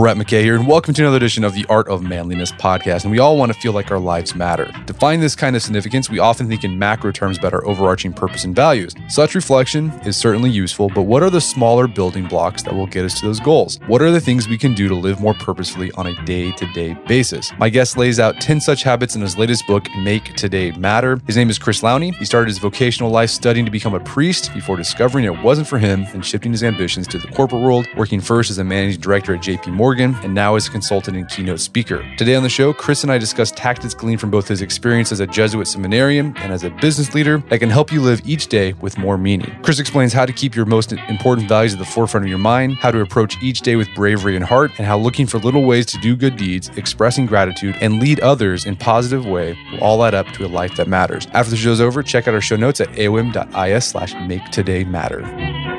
[0.00, 3.02] Brett McKay here, and welcome to another edition of the Art of Manliness podcast.
[3.02, 4.72] And we all want to feel like our lives matter.
[4.86, 8.14] To find this kind of significance, we often think in macro terms about our overarching
[8.14, 8.94] purpose and values.
[9.08, 13.04] Such reflection is certainly useful, but what are the smaller building blocks that will get
[13.04, 13.78] us to those goals?
[13.88, 16.72] What are the things we can do to live more purposefully on a day to
[16.72, 17.52] day basis?
[17.58, 21.20] My guest lays out 10 such habits in his latest book, Make Today Matter.
[21.26, 22.14] His name is Chris Lowney.
[22.14, 25.78] He started his vocational life studying to become a priest before discovering it wasn't for
[25.78, 29.34] him and shifting his ambitions to the corporate world, working first as a managing director
[29.34, 32.06] at JP Morgan And now is a consultant and keynote speaker.
[32.16, 35.18] Today on the show, Chris and I discuss tactics gleaned from both his experience as
[35.18, 38.72] a Jesuit seminarian and as a business leader that can help you live each day
[38.74, 39.52] with more meaning.
[39.62, 42.76] Chris explains how to keep your most important values at the forefront of your mind,
[42.76, 45.86] how to approach each day with bravery and heart, and how looking for little ways
[45.86, 50.14] to do good deeds, expressing gratitude, and lead others in positive way will all add
[50.14, 51.26] up to a life that matters.
[51.32, 55.69] After the show's over, check out our show notes at aom.is slash make today matter.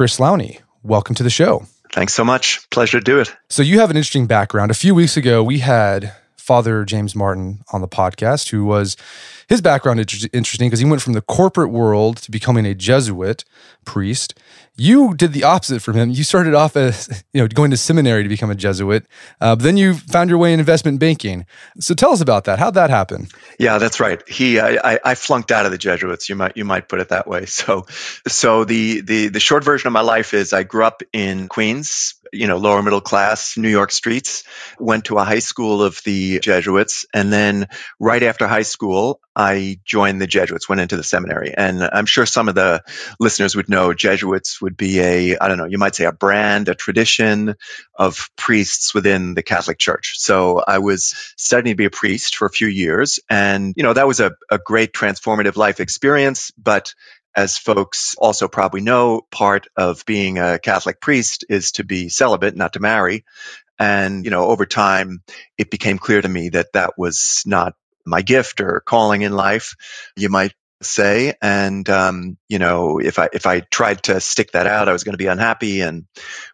[0.00, 0.60] Chris Lowney.
[0.82, 1.66] Welcome to the show.
[1.92, 2.66] Thanks so much.
[2.70, 3.36] Pleasure to do it.
[3.50, 4.70] So, you have an interesting background.
[4.70, 8.96] A few weeks ago, we had Father James Martin on the podcast, who was
[9.46, 13.44] his background interesting because he went from the corporate world to becoming a Jesuit
[13.84, 14.32] priest.
[14.76, 16.10] You did the opposite from him.
[16.10, 19.06] You started off as you know going to seminary to become a Jesuit,
[19.40, 21.46] uh, but then you found your way in investment banking.
[21.78, 22.58] So tell us about that.
[22.58, 23.28] How'd that happen?
[23.58, 24.26] Yeah, that's right.
[24.28, 26.28] He, I, I flunked out of the Jesuits.
[26.28, 27.46] You might, you might put it that way.
[27.46, 27.86] So,
[28.26, 32.14] so the the the short version of my life is I grew up in Queens,
[32.32, 34.44] you know, lower middle class New York streets.
[34.78, 37.68] Went to a high school of the Jesuits, and then
[37.98, 41.54] right after high school, I joined the Jesuits, went into the seminary.
[41.56, 42.82] And I'm sure some of the
[43.18, 46.68] listeners would know Jesuits would be a, I don't know, you might say a brand,
[46.68, 47.54] a tradition
[47.94, 50.14] of priests within the Catholic Church.
[50.18, 53.20] So I was studying to be a priest for a few years.
[53.30, 56.50] And, you know, that was a, a great transformative life experience.
[56.58, 56.94] But
[57.36, 62.56] as folks also probably know, part of being a Catholic priest is to be celibate,
[62.56, 63.24] not to marry.
[63.78, 65.22] And, you know, over time,
[65.56, 67.74] it became clear to me that that was not
[68.04, 69.74] my gift or calling in life,
[70.16, 70.52] you might
[70.82, 71.34] say.
[71.40, 75.04] And um, you know, if I if I tried to stick that out, I was
[75.04, 75.80] going to be unhappy.
[75.80, 76.06] And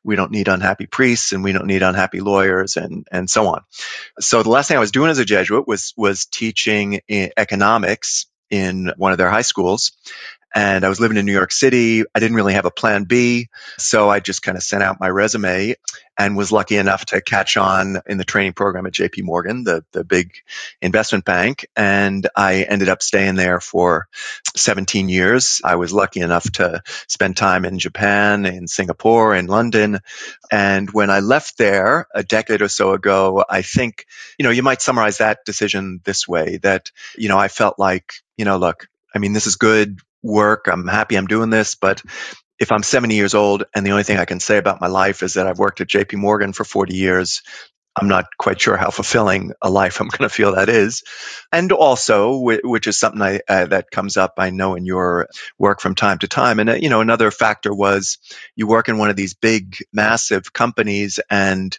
[0.04, 3.62] we don't need unhappy priests, and we don't need unhappy lawyers, and and so on.
[4.20, 8.92] So the last thing I was doing as a Jesuit was was teaching economics in
[8.96, 9.92] one of their high schools
[10.56, 12.04] and I was living in New York City.
[12.14, 13.50] I didn't really have a plan B.
[13.76, 15.74] So I just kind of sent out my resume
[16.16, 19.84] and was lucky enough to catch on in the training program at JP Morgan, the,
[19.92, 20.32] the big
[20.80, 21.66] investment bank.
[21.76, 24.08] And I ended up staying there for
[24.56, 25.60] 17 years.
[25.62, 29.98] I was lucky enough to spend time in Japan, in Singapore, in London.
[30.50, 34.06] And when I left there a decade or so ago, I think,
[34.38, 38.14] you know, you might summarize that decision this way that, you know, I felt like,
[38.38, 40.68] you know, look, I mean, this is good work.
[40.68, 42.02] I'm happy I'm doing this, but
[42.60, 45.22] if I'm 70 years old and the only thing I can say about my life
[45.22, 47.42] is that I've worked at JP Morgan for 40 years,
[47.98, 51.02] I'm not quite sure how fulfilling a life I'm going to feel that is.
[51.50, 55.28] And also, which is something I, uh, that comes up, I know in your
[55.58, 56.58] work from time to time.
[56.58, 58.18] And, uh, you know, another factor was
[58.54, 61.76] you work in one of these big, massive companies and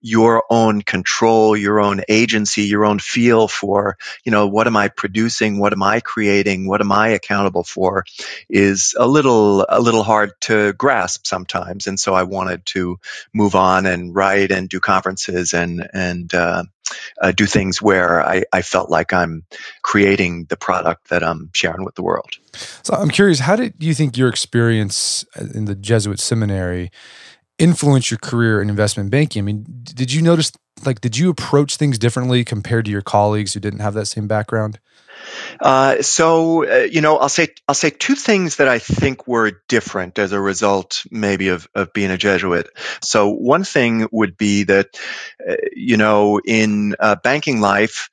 [0.00, 4.88] your own control, your own agency, your own feel for, you know, what am I
[4.88, 5.58] producing?
[5.58, 6.66] What am I creating?
[6.66, 8.04] What am I accountable for
[8.48, 11.86] is a little, a little hard to grasp sometimes.
[11.86, 12.98] And so I wanted to
[13.34, 16.64] move on and write and do conferences and, and, uh,
[17.20, 19.44] uh, do things where I, I felt like I'm
[19.82, 22.30] creating the product that I'm sharing with the world.
[22.82, 25.24] So I'm curious, how did you think your experience
[25.54, 26.90] in the Jesuit seminary
[27.58, 29.42] influence your career in investment banking?
[29.42, 30.52] I mean, did you notice
[30.84, 34.28] like did you approach things differently compared to your colleagues who didn't have that same
[34.28, 34.78] background?
[35.60, 39.52] Uh, so uh, you know, I'll say I'll say two things that I think were
[39.68, 42.68] different as a result, maybe of of being a Jesuit.
[43.02, 44.98] So one thing would be that
[45.48, 48.10] uh, you know, in uh, banking life,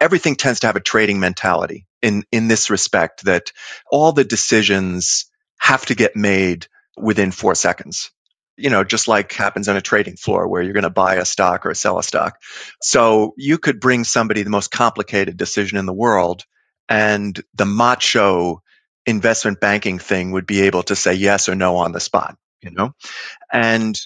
[0.00, 3.52] everything tends to have a trading mentality in in this respect that
[3.90, 5.26] all the decisions
[5.58, 8.10] have to get made within four seconds
[8.58, 11.24] you know, just like happens on a trading floor where you're going to buy a
[11.24, 12.40] stock or sell a stock.
[12.82, 16.44] So you could bring somebody the most complicated decision in the world
[16.88, 18.62] and the macho
[19.06, 22.70] investment banking thing would be able to say yes or no on the spot, you
[22.70, 22.92] know?
[23.52, 23.98] And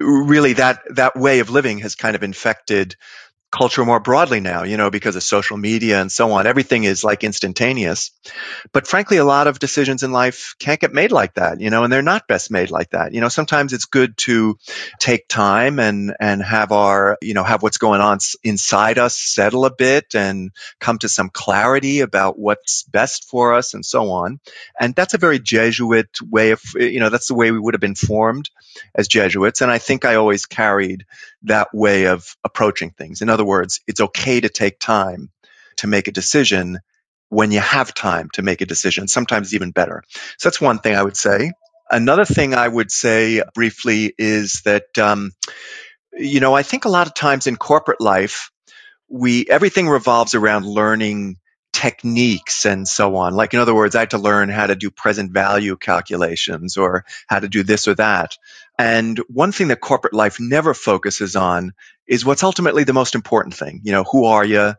[0.00, 2.96] really that, that way of living has kind of infected
[3.52, 6.46] culture more broadly now, you know, because of social media and so on.
[6.46, 8.10] Everything is like instantaneous.
[8.72, 11.84] But frankly, a lot of decisions in life can't get made like that, you know,
[11.84, 13.12] and they're not best made like that.
[13.12, 14.58] You know, sometimes it's good to
[14.98, 19.66] take time and, and have our, you know, have what's going on inside us settle
[19.66, 20.50] a bit and
[20.80, 24.40] come to some clarity about what's best for us and so on.
[24.80, 27.80] And that's a very Jesuit way of, you know, that's the way we would have
[27.82, 28.48] been formed
[28.94, 29.60] as Jesuits.
[29.60, 31.04] And I think I always carried
[31.42, 33.22] that way of approaching things.
[33.22, 35.30] In other words, it's okay to take time
[35.76, 36.80] to make a decision
[37.28, 40.02] when you have time to make a decision, sometimes even better.
[40.36, 41.52] So that's one thing I would say.
[41.90, 45.32] Another thing I would say briefly is that, um,
[46.12, 48.50] you know, I think a lot of times in corporate life,
[49.08, 51.38] we everything revolves around learning
[51.72, 53.34] techniques and so on.
[53.34, 57.04] Like, in other words, I had to learn how to do present value calculations or
[57.26, 58.36] how to do this or that.
[58.78, 61.72] And one thing that corporate life never focuses on
[62.06, 63.80] is what's ultimately the most important thing.
[63.84, 64.74] You know, who are you?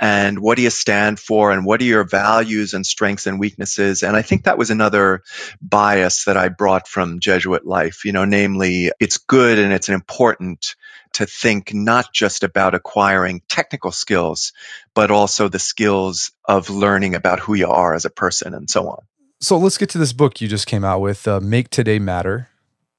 [0.00, 1.50] And what do you stand for?
[1.50, 4.04] And what are your values and strengths and weaknesses?
[4.04, 5.22] And I think that was another
[5.60, 10.76] bias that I brought from Jesuit life, you know, namely, it's good and it's important
[11.14, 14.52] to think not just about acquiring technical skills,
[14.94, 18.88] but also the skills of learning about who you are as a person and so
[18.88, 19.02] on.
[19.40, 22.50] So let's get to this book you just came out with, uh, Make Today Matter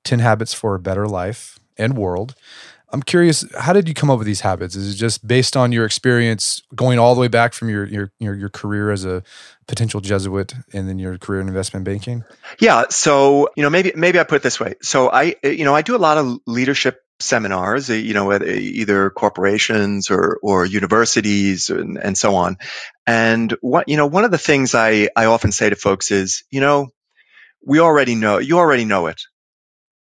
[0.04, 2.36] 10 Habits for a Better Life and World.
[2.92, 4.76] I'm curious, how did you come up with these habits?
[4.76, 8.12] Is it just based on your experience going all the way back from your your
[8.18, 9.22] your, your career as a
[9.68, 12.24] potential Jesuit and then your career in investment banking?
[12.60, 14.74] Yeah, so you know maybe maybe I put it this way.
[14.82, 18.44] So I you know I do a lot of leadership seminars, uh, you know, at
[18.44, 22.58] either corporations or, or universities and, and so on.
[23.06, 26.44] And what, you know, one of the things I, I often say to folks is,
[26.50, 26.90] you know,
[27.66, 29.22] we already know, you already know it.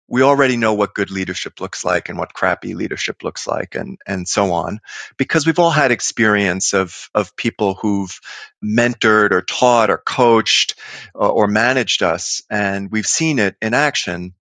[0.08, 3.98] We already know what good leadership looks like and what crappy leadership looks like and,
[4.06, 4.80] and so on,
[5.18, 8.20] because we've all had experience of, of people who've
[8.64, 10.76] mentored or taught or coached
[11.14, 14.34] or, or managed us and we've seen it in action.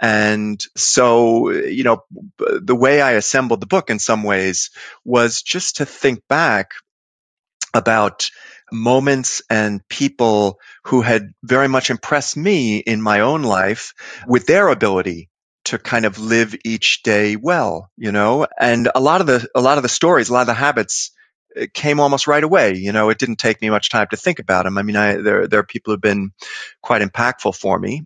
[0.00, 2.04] And so, you know,
[2.38, 4.70] the way I assembled the book in some ways
[5.04, 6.70] was just to think back
[7.74, 8.30] about
[8.72, 13.94] moments and people who had very much impressed me in my own life
[14.26, 15.28] with their ability
[15.66, 19.60] to kind of live each day well, you know, and a lot of the, a
[19.60, 21.12] lot of the stories, a lot of the habits
[21.60, 22.74] uh, came almost right away.
[22.74, 24.78] You know, it didn't take me much time to think about them.
[24.78, 26.30] I mean, I, there, there are people who've been
[26.82, 28.04] quite impactful for me.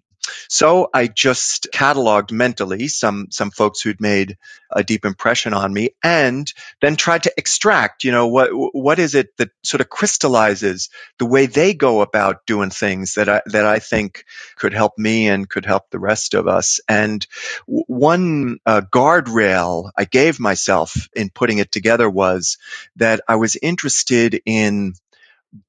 [0.49, 4.37] So I just cataloged mentally some some folks who'd made
[4.71, 9.15] a deep impression on me and then tried to extract, you know, what what is
[9.15, 13.67] it that sort of crystallizes the way they go about doing things that I that
[13.67, 14.25] I think
[14.57, 16.81] could help me and could help the rest of us.
[16.89, 17.27] And
[17.67, 22.59] one uh, guardrail I gave myself in putting it together was
[22.97, 24.95] that I was interested in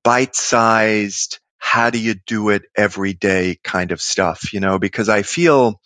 [0.03, 5.23] bite-sized how do you do it every day kind of stuff, you know, because I
[5.23, 5.81] feel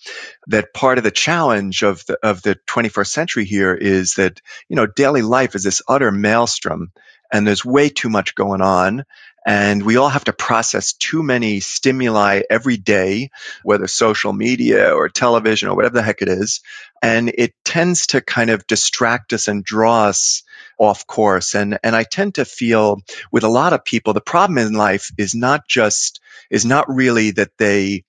[0.47, 4.75] that part of the challenge of the, of the 21st century here is that, you
[4.75, 6.91] know, daily life is this utter maelstrom
[7.31, 9.05] and there's way too much going on.
[9.47, 13.31] And we all have to process too many stimuli every day,
[13.63, 16.59] whether social media or television or whatever the heck it is.
[17.01, 20.41] And it tends to kind of distract us and draw us
[20.79, 21.53] off course.
[21.53, 25.11] And, and I tend to feel with a lot of people, the problem in life
[25.19, 28.05] is not just, is not really that they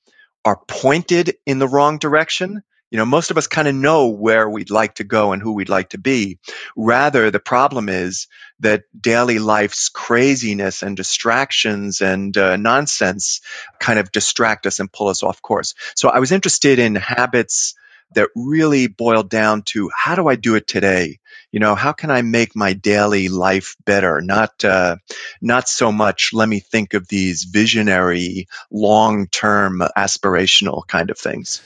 [0.47, 2.63] are pointed in the wrong direction.
[2.91, 5.53] You know, most of us kind of know where we'd like to go and who
[5.53, 6.39] we'd like to be.
[6.75, 8.29] Rather, the problem is
[8.61, 13.43] that daily life's craziness and distractions and uh, nonsense
[13.79, 15.75] kind of distract us and pull us off course.
[15.95, 17.75] So I was interested in habits
[18.15, 21.19] that really boiled down to how do I do it today?
[21.53, 24.97] you know how can i make my daily life better not uh,
[25.41, 31.63] not so much let me think of these visionary long term aspirational kind of things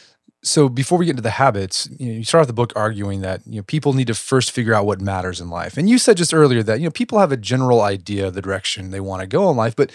[0.46, 3.22] So before we get into the habits, you, know, you start off the book arguing
[3.22, 5.78] that you know people need to first figure out what matters in life.
[5.78, 8.42] And you said just earlier that you know people have a general idea of the
[8.42, 9.90] direction they want to go in life, but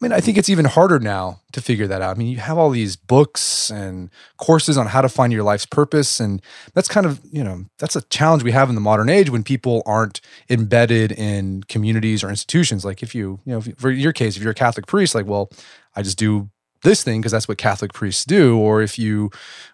[0.00, 2.16] I mean, I think it's even harder now to figure that out.
[2.16, 5.66] I mean, you have all these books and courses on how to find your life's
[5.66, 6.18] purpose.
[6.18, 6.42] And
[6.74, 9.44] that's kind of, you know, that's a challenge we have in the modern age when
[9.44, 10.20] people aren't
[10.50, 12.84] embedded in communities or institutions.
[12.84, 15.48] Like if you, you know, for your case, if you're a Catholic priest, like, well,
[15.94, 16.50] I just do
[16.84, 18.56] this thing because that's what Catholic priests do.
[18.56, 19.30] Or if you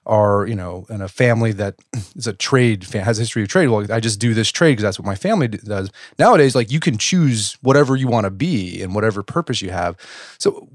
[0.07, 1.77] are, you know, in a family that
[2.17, 4.85] is a trade, has a history of trade, well, I just do this trade because
[4.85, 5.91] that's what my family does.
[6.19, 9.97] Nowadays, like you can choose whatever you want to be and whatever purpose you have.
[10.39, 10.69] So,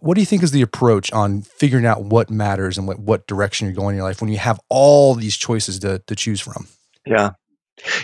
[0.00, 3.26] what do you think is the approach on figuring out what matters and what, what
[3.26, 6.40] direction you're going in your life when you have all these choices to, to choose
[6.40, 6.68] from?
[7.04, 7.30] Yeah.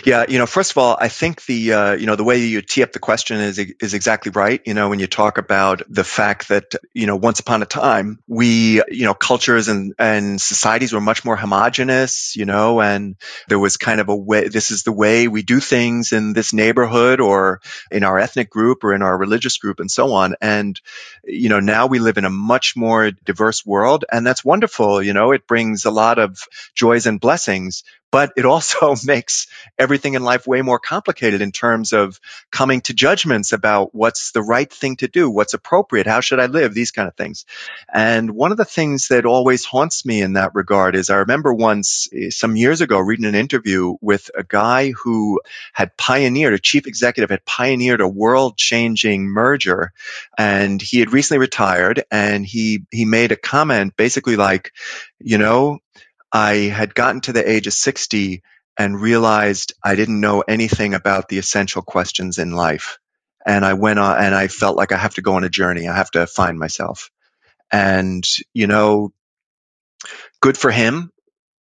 [0.05, 2.61] Yeah, you know, first of all, I think the uh, you know the way you
[2.61, 4.61] tee up the question is is exactly right.
[4.65, 8.19] You know, when you talk about the fact that you know once upon a time
[8.27, 12.35] we you know cultures and and societies were much more homogenous.
[12.35, 13.15] You know, and
[13.47, 14.47] there was kind of a way.
[14.47, 18.83] This is the way we do things in this neighborhood or in our ethnic group
[18.83, 20.35] or in our religious group and so on.
[20.41, 20.79] And
[21.23, 25.01] you know, now we live in a much more diverse world, and that's wonderful.
[25.03, 26.39] You know, it brings a lot of
[26.73, 29.47] joys and blessings but it also makes
[29.77, 32.19] everything in life way more complicated in terms of
[32.51, 36.45] coming to judgments about what's the right thing to do, what's appropriate, how should I
[36.45, 37.45] live, these kind of things.
[37.93, 41.53] And one of the things that always haunts me in that regard is I remember
[41.53, 45.41] once eh, some years ago reading an interview with a guy who
[45.73, 49.91] had pioneered, a chief executive had pioneered a world changing merger
[50.37, 54.71] and he had recently retired and he, he made a comment basically like,
[55.19, 55.79] you know,
[56.31, 58.41] I had gotten to the age of 60
[58.77, 62.99] and realized I didn't know anything about the essential questions in life.
[63.45, 65.87] And I went on and I felt like I have to go on a journey.
[65.87, 67.09] I have to find myself.
[67.71, 69.13] And, you know,
[70.41, 71.11] good for him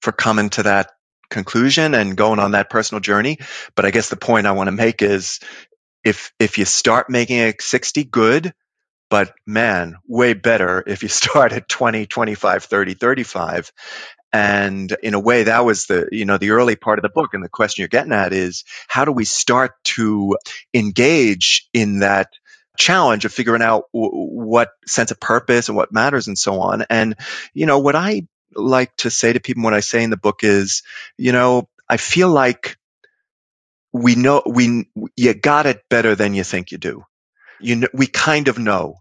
[0.03, 0.91] for coming to that
[1.31, 3.39] conclusion and going on that personal journey.
[3.75, 5.41] But I guess the point I want to make is
[6.05, 8.53] if, if you start making it 60, good.
[9.11, 13.73] But man, way better if you start at 20, 25, 30, 35
[14.33, 17.33] and in a way, that was the, you know, the early part of the book.
[17.33, 20.37] And the question you're getting at is how do we start to
[20.75, 22.29] engage in that
[22.77, 26.85] challenge of figuring out w- what sense of purpose and what matters and so on.
[26.91, 27.17] And,
[27.55, 30.45] you know, what I like to say to people, what I say in the book
[30.45, 30.83] is,
[31.17, 32.77] you know, I feel like
[33.93, 37.05] we know, we, you got it better than you think you do.
[37.61, 38.97] You know, we kind of know.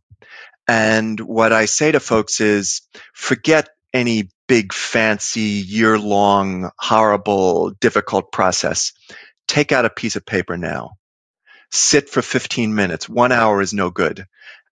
[0.67, 2.81] And what I say to folks is
[3.13, 8.93] forget any big, fancy, year long, horrible, difficult process.
[9.47, 10.91] Take out a piece of paper now.
[11.71, 13.09] Sit for 15 minutes.
[13.09, 14.25] One hour is no good.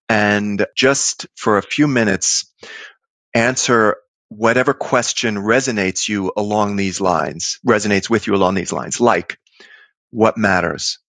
[0.08, 2.54] And just for a few minutes,
[3.34, 3.98] answer
[4.30, 9.38] whatever question resonates you along these lines, resonates with you along these lines, like
[10.12, 11.00] what matters?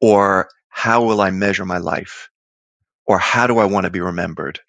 [0.00, 2.30] Or how will I measure my life?
[3.06, 4.60] Or how do I want to be remembered?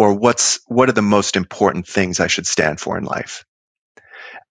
[0.00, 3.44] Or what's what are the most important things I should stand for in life?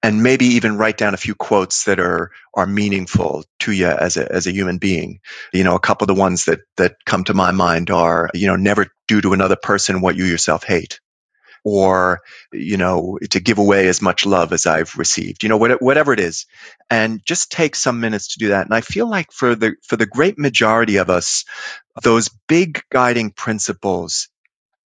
[0.04, 4.16] And maybe even write down a few quotes that are are meaningful to you as
[4.18, 5.22] a as a human being.
[5.52, 8.46] You know, a couple of the ones that that come to my mind are, you
[8.46, 11.00] know, never do to another person what you yourself hate
[11.66, 12.22] or
[12.54, 16.20] you know to give away as much love as i've received you know whatever it
[16.20, 16.46] is
[16.90, 19.98] and just take some minutes to do that and i feel like for the for
[19.98, 21.44] the great majority of us
[22.02, 24.30] those big guiding principles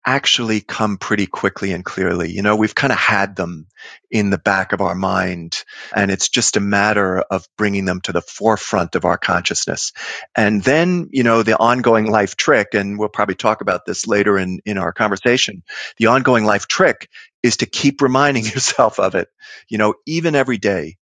[0.07, 2.31] actually come pretty quickly and clearly.
[2.31, 3.67] You know, we've kind of had them
[4.09, 8.13] in the back of our mind, and it's just a matter of bringing them to
[8.13, 9.91] the forefront of our consciousness.
[10.33, 14.39] And then, you know, the ongoing life trick, and we'll probably talk about this later
[14.39, 15.61] in, in our conversation,
[15.97, 17.09] the ongoing life trick
[17.43, 19.27] is to keep reminding yourself of it,
[19.67, 20.95] you know, even every day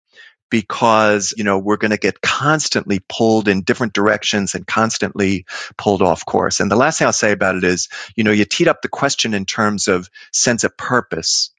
[0.49, 5.45] because you know we're going to get constantly pulled in different directions and constantly
[5.77, 6.59] pulled off course.
[6.59, 8.89] And the last thing i'll say about it is you know you teed up the
[8.89, 11.51] question in terms of sense of purpose.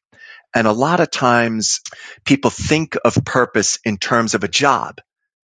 [0.54, 1.80] And a lot of times
[2.24, 5.00] people think of purpose in terms of a job.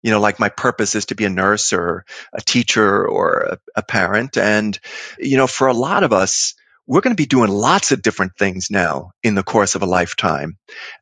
[0.03, 3.59] You know like my purpose is to be a nurse or a teacher or a,
[3.77, 4.37] a parent.
[4.37, 4.79] And
[5.19, 6.55] you know for a lot of us
[6.89, 9.87] we're going to be doing lots of different things now in the course of a
[9.87, 10.57] lifetime.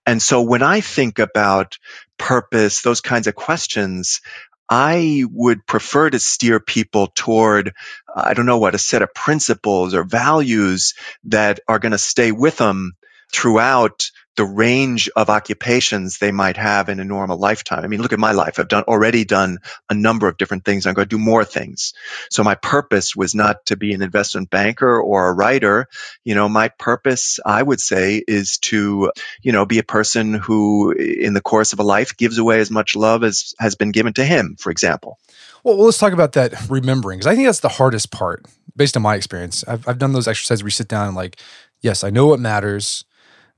[0.05, 1.79] And so when I think about
[2.19, 4.21] purpose, those kinds of questions,
[4.69, 7.73] I would prefer to steer people toward,
[8.15, 12.33] I don't know what, a set of principles or values that are going to stay
[12.33, 12.95] with them
[13.33, 17.85] throughout the range of occupations they might have in a normal lifetime.
[17.85, 18.59] I mean, look at my life.
[18.59, 20.87] I've done already done a number of different things.
[20.87, 21.95] I'm going to do more things.
[22.31, 25.89] So my purpose was not to be an investment banker or a writer.
[26.23, 29.11] You know, my purpose, I would say, is to,
[29.43, 32.71] you know, be a person who in the course of a life gives away as
[32.71, 35.19] much love as has been given to him, for example.
[35.65, 38.45] Well, let's talk about that remembering because I think that's the hardest part
[38.77, 39.65] based on my experience.
[39.67, 41.41] I've, I've done those exercises where you sit down and like,
[41.81, 43.06] yes, I know what matters.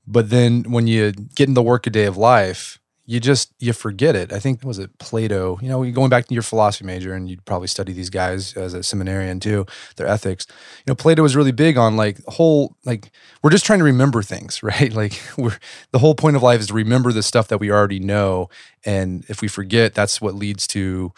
[0.09, 4.31] But then when you get in the workaday of life, you just you forget it.
[4.31, 5.57] I think was it Plato.
[5.61, 8.75] You know, going back to your philosophy major, and you'd probably study these guys as
[8.75, 9.65] a seminarian too.
[9.95, 10.45] Their ethics.
[10.85, 13.11] You know, Plato was really big on like whole like
[13.43, 14.93] we're just trying to remember things, right?
[14.93, 15.57] Like we're
[15.91, 18.49] the whole point of life is to remember the stuff that we already know,
[18.85, 21.13] and if we forget, that's what leads to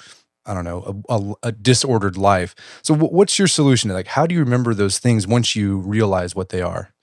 [0.46, 2.56] I don't know, a, a, a disordered life.
[2.82, 3.92] So, w- what's your solution?
[3.92, 6.94] Like, how do you remember those things once you realize what they are?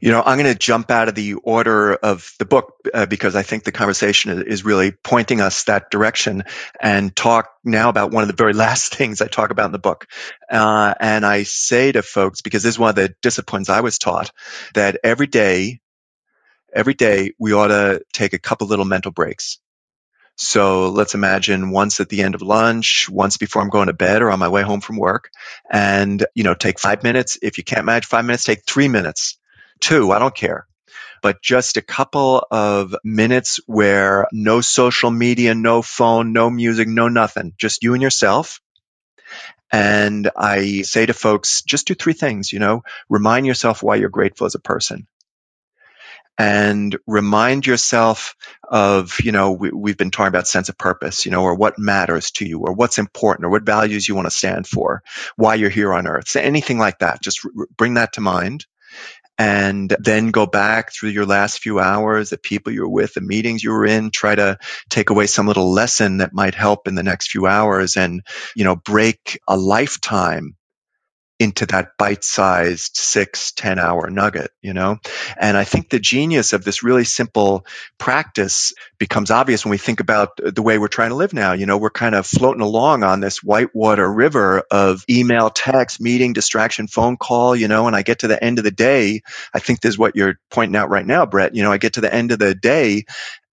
[0.00, 3.36] You know, I'm going to jump out of the order of the book uh, because
[3.36, 6.44] I think the conversation is really pointing us that direction
[6.80, 9.78] and talk now about one of the very last things I talk about in the
[9.78, 10.06] book.
[10.50, 13.98] Uh, and I say to folks, because this is one of the disciplines I was
[13.98, 14.32] taught,
[14.74, 15.80] that every day,
[16.72, 19.58] every day we ought to take a couple little mental breaks.
[20.36, 24.22] So let's imagine once at the end of lunch, once before I'm going to bed
[24.22, 25.30] or on my way home from work
[25.70, 27.38] and, you know, take five minutes.
[27.42, 29.38] If you can't manage five minutes, take three minutes,
[29.82, 30.66] two, I don't care.
[31.22, 37.08] But just a couple of minutes where no social media, no phone, no music, no
[37.08, 38.60] nothing, just you and yourself.
[39.72, 44.10] And I say to folks, just do three things, you know, remind yourself why you're
[44.10, 45.06] grateful as a person
[46.38, 48.34] and remind yourself
[48.68, 51.78] of, you know, we, have been talking about sense of purpose, you know, or what
[51.78, 55.02] matters to you, or what's important, or what values you want to stand for,
[55.36, 56.28] why you're here on earth.
[56.28, 58.66] So anything like that, just r- bring that to mind.
[59.42, 63.20] And then go back through your last few hours, the people you were with, the
[63.20, 64.56] meetings you were in, try to
[64.88, 68.22] take away some little lesson that might help in the next few hours and,
[68.54, 70.54] you know, break a lifetime
[71.42, 74.98] into that bite-sized six, 10 hour nugget, you know?
[75.36, 77.66] And I think the genius of this really simple
[77.98, 81.52] practice becomes obvious when we think about the way we're trying to live now.
[81.52, 86.32] You know, we're kind of floating along on this whitewater river of email, text, meeting,
[86.32, 89.22] distraction, phone call, you know, and I get to the end of the day.
[89.52, 91.56] I think this is what you're pointing out right now, Brett.
[91.56, 93.04] You know, I get to the end of the day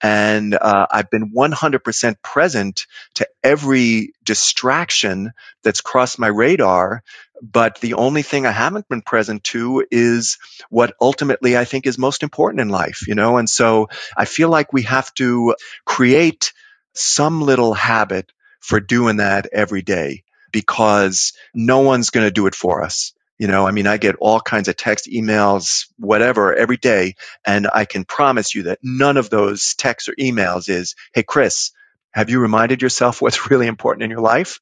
[0.02, 5.32] and uh, I've been 100% present to every distraction
[5.64, 7.04] that's crossed my radar
[7.42, 10.38] but the only thing I haven't been present to is
[10.70, 13.38] what ultimately I think is most important in life, you know?
[13.38, 16.54] And so I feel like we have to create
[16.94, 22.56] some little habit for doing that every day because no one's going to do it
[22.56, 23.14] for us.
[23.38, 27.16] You know, I mean, I get all kinds of text, emails, whatever every day.
[27.46, 31.72] And I can promise you that none of those texts or emails is, Hey, Chris,
[32.12, 34.60] have you reminded yourself what's really important in your life?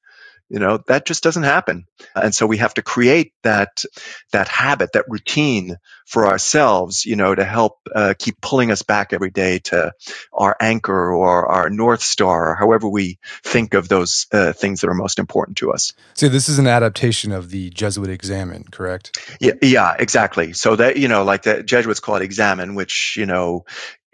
[0.49, 1.87] You know, that just doesn't happen.
[2.15, 3.83] And so we have to create that,
[4.31, 9.11] that habit, that routine for ourselves, you know, to help uh, keep pulling us back
[9.11, 9.91] every day to
[10.31, 14.89] our anchor or our North Star, or however we think of those uh, things that
[14.89, 15.91] are most important to us.
[16.13, 19.19] So this is an adaptation of the Jesuit Examen, correct?
[19.41, 20.53] Yeah, yeah, exactly.
[20.53, 23.65] So that, you know, like the Jesuits call it examen, which, you know,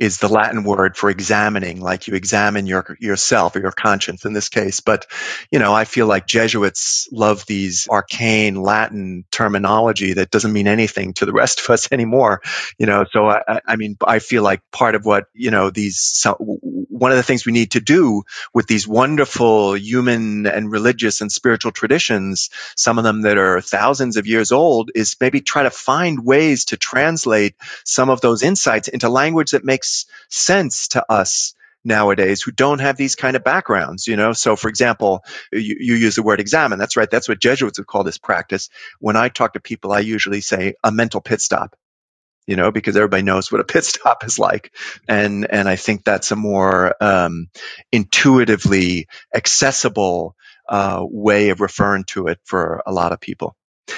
[0.03, 4.33] is the Latin word for examining, like you examine your yourself or your conscience in
[4.33, 4.81] this case.
[4.81, 5.07] But
[5.49, 11.13] you know, I feel like Jesuits love these arcane Latin terminology that doesn't mean anything
[11.13, 12.41] to the rest of us anymore.
[12.77, 15.99] You know, so I, I mean, I feel like part of what you know these
[15.99, 21.21] so, one of the things we need to do with these wonderful human and religious
[21.21, 25.63] and spiritual traditions, some of them that are thousands of years old, is maybe try
[25.63, 30.87] to find ways to translate some of those insights into language that makes makes sense
[30.89, 31.53] to us
[31.85, 34.33] nowadays who don't have these kind of backgrounds, you know?
[34.33, 36.79] So for example, you, you, use the word examen.
[36.79, 37.09] That's right.
[37.09, 38.69] That's what Jesuits would call this practice.
[38.99, 41.75] When I talk to people, I usually say a mental pit stop,
[42.47, 44.73] you know, because everybody knows what a pit stop is like.
[45.09, 47.49] And, and I think that's a more, um,
[47.91, 50.35] intuitively accessible,
[50.69, 53.57] uh, way of referring to it for a lot of people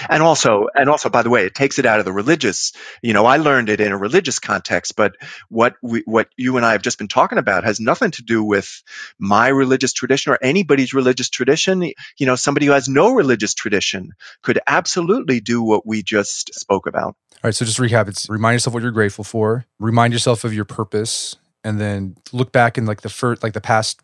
[0.10, 3.14] and also and also by the way it takes it out of the religious you
[3.14, 5.14] know i learned it in a religious context but
[5.50, 8.44] what we, what you and i have just been talking about has nothing to do
[8.44, 8.82] with
[9.20, 11.82] my religious tradition or anybody's religious tradition.
[12.18, 16.88] You know somebody who has no religious tradition could absolutely do what we just spoke
[16.88, 17.16] about.
[17.36, 20.54] All right so just recap it's remind yourself what you're grateful for remind yourself of
[20.54, 24.02] your purpose and then look back in like the first like the past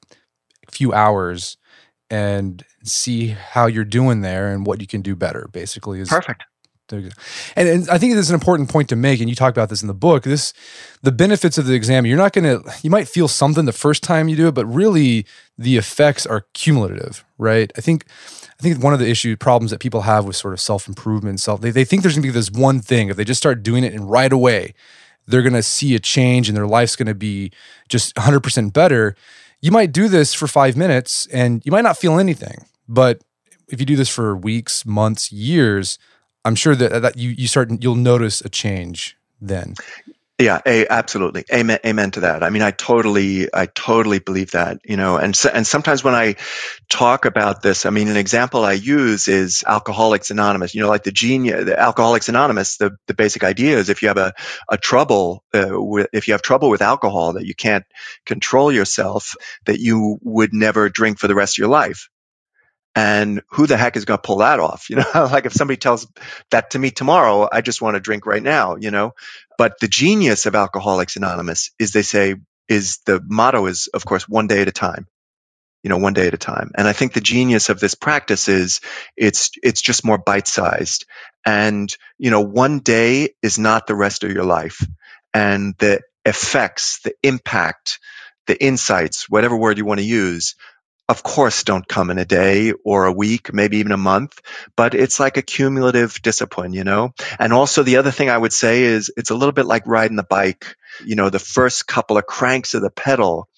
[0.70, 1.58] few hours
[2.12, 6.44] and see how you're doing there and what you can do better basically is perfect
[7.56, 9.70] And, and I think this is an important point to make, and you talk about
[9.70, 10.24] this in the book.
[10.24, 10.54] This,
[11.02, 12.06] the benefits of the exam.
[12.06, 12.72] You're not going to.
[12.84, 15.26] You might feel something the first time you do it, but really
[15.58, 17.72] the effects are cumulative, right?
[17.76, 18.06] I think.
[18.60, 21.40] I think one of the issue problems that people have with sort of self improvement,
[21.40, 23.10] self they, they think there's gonna be this one thing.
[23.10, 24.76] If they just start doing it and right away,
[25.26, 27.52] they're gonna see a change and their life's gonna be
[27.90, 29.16] just 100% better.
[29.62, 33.22] You might do this for five minutes and you might not feel anything, but
[33.68, 36.00] if you do this for weeks, months, years,
[36.44, 39.76] I'm sure that, that you you start you'll notice a change then.
[40.42, 41.46] Yeah, a, absolutely.
[41.54, 41.80] Amen.
[41.86, 42.42] Amen to that.
[42.44, 44.80] I mean, I totally, I totally believe that.
[44.84, 46.38] You know, and so, and sometimes when I
[46.90, 50.76] talk about this, I mean, an example I use is Alcoholics Anonymous.
[50.76, 52.78] You know, like the genius, the Alcoholics Anonymous.
[52.78, 54.34] The the basic idea is if you have a
[54.70, 57.86] a trouble, uh, with, if you have trouble with alcohol that you can't
[58.26, 62.10] control yourself, that you would never drink for the rest of your life.
[62.96, 64.90] And who the heck is going to pull that off?
[64.90, 66.08] You know, like if somebody tells
[66.50, 69.14] that to me tomorrow, I just want to drink right now, you know?
[69.58, 72.36] But the genius of Alcoholics Anonymous is they say,
[72.68, 75.08] is the motto is, of course, one day at a time
[75.84, 78.48] you know one day at a time and i think the genius of this practice
[78.48, 78.82] is
[79.18, 81.06] it's it's just more bite sized
[81.46, 84.86] and you know one day is not the rest of your life
[85.34, 88.00] and the effects the impact
[88.48, 90.56] the insights whatever word you want to use
[91.10, 94.40] of course don't come in a day or a week, maybe even a month,
[94.76, 97.14] but it's like a cumulative discipline, you know?
[97.38, 100.16] And also the other thing I would say is it's a little bit like riding
[100.16, 100.76] the bike.
[101.06, 103.50] You know, the first couple of cranks of the pedal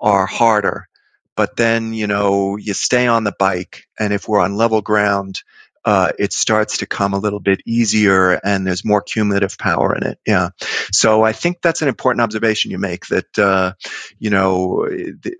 [0.00, 0.88] are harder,
[1.36, 5.42] but then, you know, you stay on the bike and if we're on level ground,
[5.84, 10.04] uh, it starts to come a little bit easier and there's more cumulative power in
[10.04, 10.18] it.
[10.26, 10.50] Yeah.
[10.92, 13.72] So I think that's an important observation you make that, uh,
[14.18, 14.88] you know,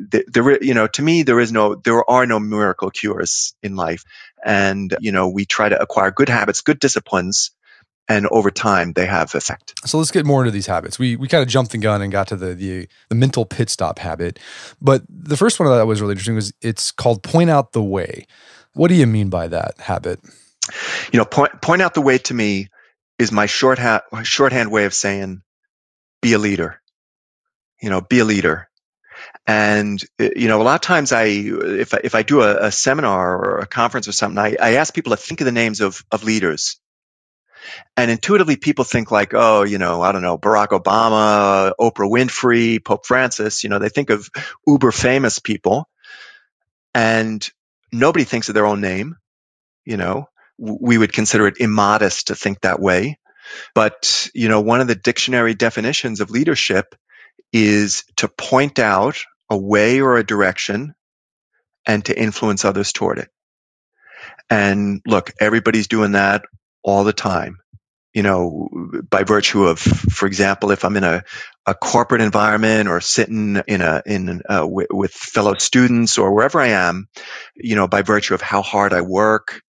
[0.08, 4.04] there, you know, to me, there is no, there are no miracle cures in life.
[4.44, 7.52] And, you know, we try to acquire good habits, good disciplines,
[8.08, 9.74] and over time they have effect.
[9.86, 10.98] So let's get more into these habits.
[10.98, 13.70] We we kind of jumped the gun and got to the the the mental pit
[13.70, 14.38] stop habit,
[14.80, 18.26] but the first one that was really interesting was it's called point out the way.
[18.74, 20.20] What do you mean by that habit?
[21.12, 22.68] You know, point point out the way to me
[23.18, 25.42] is my shorthand shorthand way of saying
[26.20, 26.80] be a leader.
[27.80, 28.68] You know, be a leader.
[29.46, 32.66] And uh, you know, a lot of times I, if I, if I do a,
[32.66, 35.52] a seminar or a conference or something, I, I ask people to think of the
[35.52, 36.78] names of of leaders.
[37.96, 42.84] And intuitively, people think like, oh, you know, I don't know, Barack Obama, Oprah Winfrey,
[42.84, 43.62] Pope Francis.
[43.62, 44.30] You know, they think of
[44.66, 45.88] uber famous people,
[46.94, 47.48] and
[47.92, 49.16] nobody thinks of their own name.
[49.84, 50.28] You know,
[50.58, 53.18] we would consider it immodest to think that way.
[53.74, 56.94] But, you know, one of the dictionary definitions of leadership
[57.52, 59.18] is to point out
[59.50, 60.94] a way or a direction
[61.84, 63.28] and to influence others toward it.
[64.48, 66.44] And look, everybody's doing that
[66.82, 67.58] all the time.
[68.14, 68.68] You know,
[69.08, 71.24] by virtue of, for example, if I'm in a,
[71.66, 76.60] a corporate environment or sitting in a in uh, w- with fellow students or wherever
[76.60, 77.08] I am,
[77.56, 79.62] you know, by virtue of how hard I work,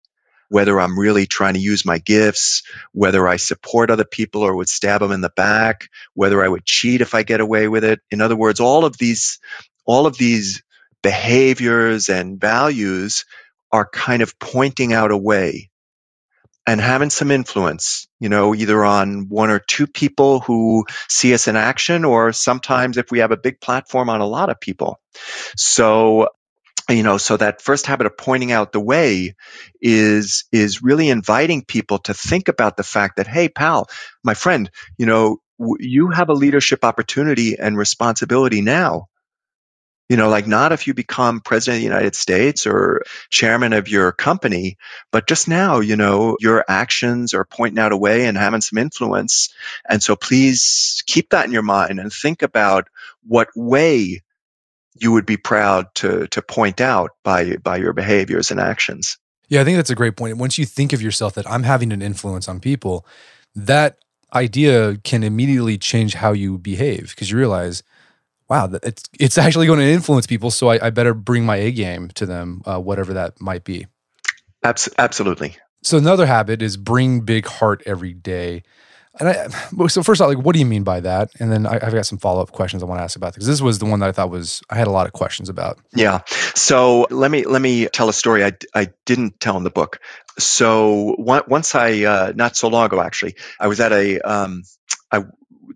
[0.49, 4.69] whether I'm really trying to use my gifts, whether I support other people or would
[4.69, 8.01] stab them in the back, whether I would cheat if I get away with it.
[8.11, 9.39] In other words, all of these
[9.85, 10.61] all of these
[11.03, 13.25] behaviors and values
[13.71, 15.70] are kind of pointing out a way
[16.67, 21.47] and having some influence, you know, either on one or two people who see us
[21.47, 24.99] in action, or sometimes if we have a big platform on a lot of people.
[25.57, 26.29] So,
[26.89, 29.35] you know, so that first habit of pointing out the way
[29.81, 33.87] is, is really inviting people to think about the fact that, hey, pal,
[34.23, 35.37] my friend, you know,
[35.79, 39.07] you have a leadership opportunity and responsibility now
[40.11, 43.87] you know, like not if you become president of the United States or chairman of
[43.87, 44.75] your company,
[45.09, 48.77] but just now, you know, your actions are pointing out a way and having some
[48.77, 49.53] influence.
[49.87, 52.89] And so please keep that in your mind and think about
[53.25, 54.21] what way
[54.99, 59.17] you would be proud to to point out by by your behaviors and actions.
[59.47, 60.35] Yeah, I think that's a great point.
[60.35, 63.05] Once you think of yourself that I'm having an influence on people,
[63.55, 63.99] that
[64.35, 67.81] idea can immediately change how you behave because you realize
[68.51, 70.51] wow, it's it's actually going to influence people.
[70.51, 73.87] So I, I better bring my A game to them, uh, whatever that might be.
[74.99, 75.55] absolutely.
[75.83, 78.63] So another habit is bring big heart every day.
[79.19, 81.31] And I, so first off, like, what do you mean by that?
[81.39, 83.47] And then I, have got some follow up questions I want to ask about because
[83.47, 85.79] this was the one that I thought was I had a lot of questions about.
[85.95, 86.19] Yeah.
[86.53, 89.99] So let me let me tell a story I, I didn't tell in the book.
[90.39, 94.63] So once I uh, not so long ago actually, I was at a um,
[95.09, 95.23] I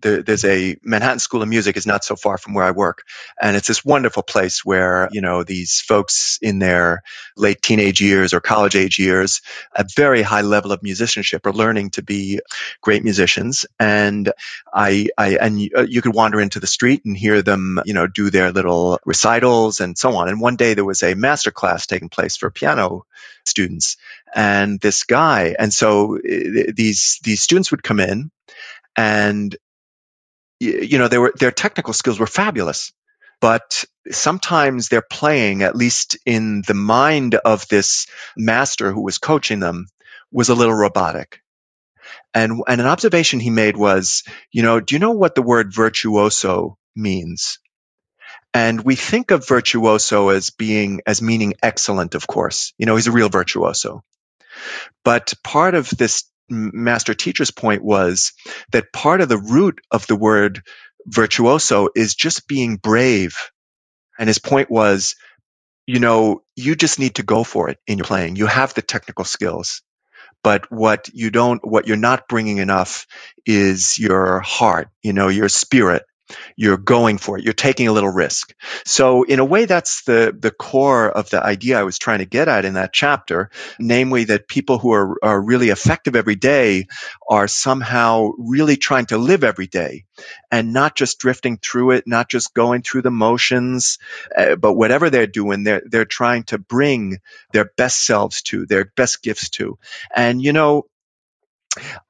[0.02, 3.04] there, there's a Manhattan School of Music is not so far from where I work,
[3.40, 7.02] and it's this wonderful place where you know these folks in their
[7.36, 11.90] late teenage years or college age years, a very high level of musicianship, are learning
[11.90, 12.40] to be
[12.80, 13.66] great musicians.
[13.78, 14.32] And
[14.72, 18.06] I, I and you, uh, could wander into the street and hear them, you know,
[18.06, 20.28] do their little recitals and so on.
[20.28, 23.06] And one day there was a master class taking place for piano
[23.44, 23.96] students
[24.34, 28.30] and this guy and so uh, these these students would come in
[28.96, 29.56] and
[30.60, 32.92] you know, they were, their technical skills were fabulous,
[33.40, 39.60] but sometimes their playing, at least in the mind of this master who was coaching
[39.60, 39.86] them,
[40.32, 41.40] was a little robotic.
[42.32, 45.74] And, and an observation he made was, you know, do you know what the word
[45.74, 47.58] virtuoso means?
[48.54, 52.72] And we think of virtuoso as being, as meaning excellent, of course.
[52.78, 54.02] You know, he's a real virtuoso.
[55.04, 58.32] But part of this master teacher's point was
[58.72, 60.62] that part of the root of the word
[61.06, 63.36] virtuoso is just being brave.
[64.18, 65.16] And his point was,
[65.86, 68.36] you know, you just need to go for it in your playing.
[68.36, 69.82] You have the technical skills.
[70.44, 73.06] But what you don't, what you're not bringing enough
[73.46, 76.04] is your heart, you know, your spirit,
[76.56, 77.44] you're going for it.
[77.44, 78.54] You're taking a little risk.
[78.84, 82.26] So in a way, that's the, the core of the idea I was trying to
[82.26, 86.86] get at in that chapter, namely that people who are, are really effective every day
[87.28, 90.04] are somehow really trying to live every day
[90.50, 93.98] and not just drifting through it, not just going through the motions,
[94.36, 97.18] uh, but whatever they're doing, they're, they're trying to bring
[97.52, 99.78] their best selves to, their best gifts to.
[100.14, 100.86] And, you know,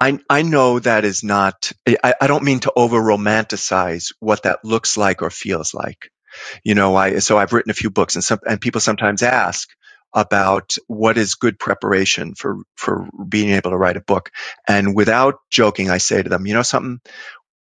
[0.01, 4.65] I, I know that is not, I, I don't mean to over romanticize what that
[4.65, 6.11] looks like or feels like.
[6.65, 9.69] You know, I, so I've written a few books and some, and people sometimes ask
[10.15, 14.31] about what is good preparation for, for being able to write a book.
[14.69, 17.01] And without joking, I say to them, you know something?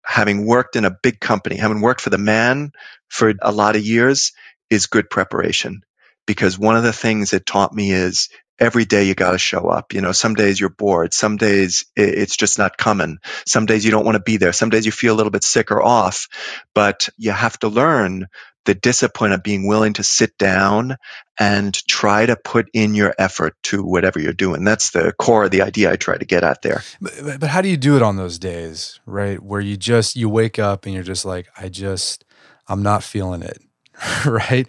[0.04, 2.72] Having worked in a big company, having worked for the man
[3.08, 4.32] for a lot of years
[4.70, 5.82] is good preparation
[6.26, 9.68] because one of the things it taught me is every day you got to show
[9.68, 9.92] up.
[9.92, 11.12] You know, some days you're bored.
[11.12, 13.18] Some days it's just not coming.
[13.46, 14.52] Some days you don't want to be there.
[14.52, 16.28] Some days you feel a little bit sick or off,
[16.74, 18.28] but you have to learn
[18.64, 20.96] the discipline of being willing to sit down
[21.38, 24.64] and try to put in your effort to whatever you're doing.
[24.64, 26.82] That's the core of the idea I try to get at there.
[27.00, 29.42] But, but how do you do it on those days, right?
[29.42, 32.24] Where you just, you wake up and you're just like, I just,
[32.66, 33.58] I'm not feeling it,
[34.26, 34.66] right?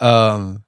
[0.00, 0.64] Um,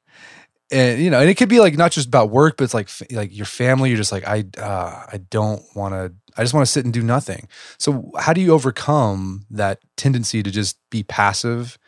[0.70, 2.88] and you know, and it could be like not just about work, but it's like
[3.10, 3.90] like your family.
[3.90, 6.12] You're just like I uh, I don't want to.
[6.36, 7.48] I just want to sit and do nothing.
[7.78, 11.78] So how do you overcome that tendency to just be passive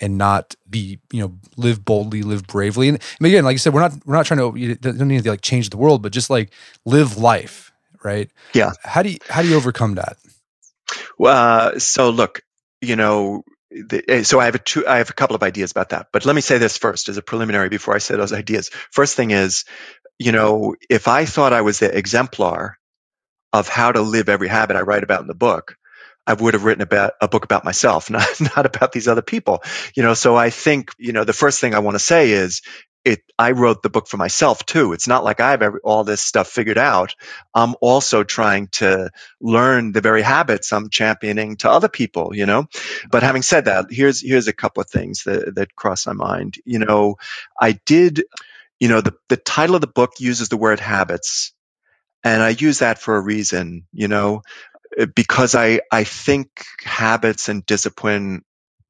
[0.00, 2.88] and not be you know live boldly, live bravely?
[2.88, 5.24] And, and again, like you said, we're not we're not trying to you don't need
[5.24, 6.52] to like change the world, but just like
[6.84, 7.72] live life,
[8.04, 8.30] right?
[8.54, 8.72] Yeah.
[8.82, 10.18] How do you how do you overcome that?
[11.18, 12.42] Well, uh, so look,
[12.80, 13.42] you know,
[14.08, 16.08] Eh, so I have a two, I have a couple of ideas about that.
[16.12, 18.70] But let me say this first as a preliminary before I say those ideas.
[18.90, 19.64] First thing is,
[20.18, 22.78] you know, if I thought I was the exemplar
[23.52, 25.76] of how to live every habit I write about in the book,
[26.26, 29.62] I would have written about a book about myself, not not about these other people.
[29.94, 32.62] You know, so I think, you know, the first thing I want to say is
[33.06, 34.92] it I wrote the book for myself too.
[34.92, 37.16] It's not like I have every, all this stuff figured out.
[37.54, 42.66] I'm also trying to learn the very habits I'm championing to other people, you know.
[43.10, 46.56] But having said that, here's here's a couple of things that that cross my mind.
[46.66, 47.16] You know,
[47.60, 48.24] I did
[48.80, 51.52] you know, the the title of the book uses the word habits.
[52.24, 54.42] And I use that for a reason, you know,
[55.14, 56.48] because I I think
[56.84, 58.44] habits and discipline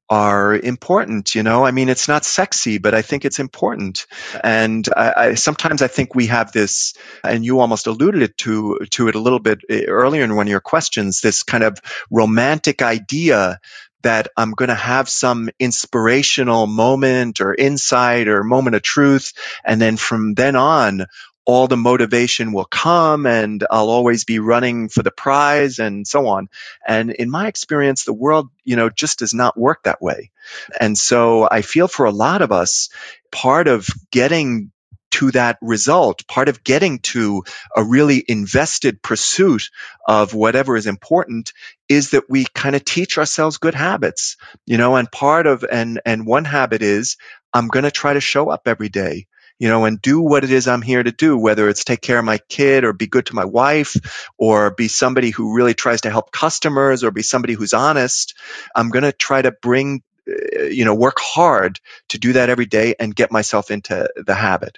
[0.09, 1.35] are important.
[1.35, 4.05] You know, I mean, it's not sexy, but I think it's important.
[4.43, 6.93] And I, I, sometimes I think we have this,
[7.23, 10.47] and you almost alluded it to to it a little bit eh, earlier in one
[10.47, 11.21] of your questions.
[11.21, 13.59] This kind of romantic idea
[14.03, 19.33] that I'm going to have some inspirational moment or insight or moment of truth.
[19.65, 21.07] And then from then on,
[21.47, 26.27] all the motivation will come and I'll always be running for the prize and so
[26.27, 26.49] on.
[26.85, 30.31] And in my experience, the world, you know, just does not work that way.
[30.77, 32.89] And so I feel for a lot of us,
[33.31, 34.71] part of getting
[35.09, 39.69] to that result, part of getting to a really invested pursuit
[40.05, 41.53] of whatever is important
[41.87, 46.01] is that we kind of teach ourselves good habits, you know, and part of, and,
[46.05, 47.15] and one habit is
[47.53, 49.26] I'm going to try to show up every day
[49.59, 52.19] you know, and do what it is I'm here to do, whether it's take care
[52.19, 53.95] of my kid or be good to my wife
[54.37, 58.35] or be somebody who really tries to help customers or be somebody who's honest.
[58.75, 62.65] I'm going to try to bring uh, you know work hard to do that every
[62.65, 64.77] day and get myself into the habit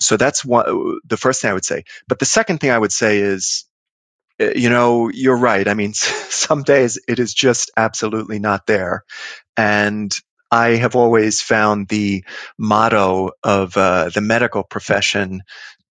[0.00, 2.90] so that's one the first thing i would say but the second thing i would
[2.90, 3.64] say is
[4.40, 5.66] uh, you know, you're right.
[5.66, 9.04] I mean, some days it is just absolutely not there.
[9.56, 10.14] And
[10.50, 12.24] I have always found the
[12.58, 15.42] motto of uh, the medical profession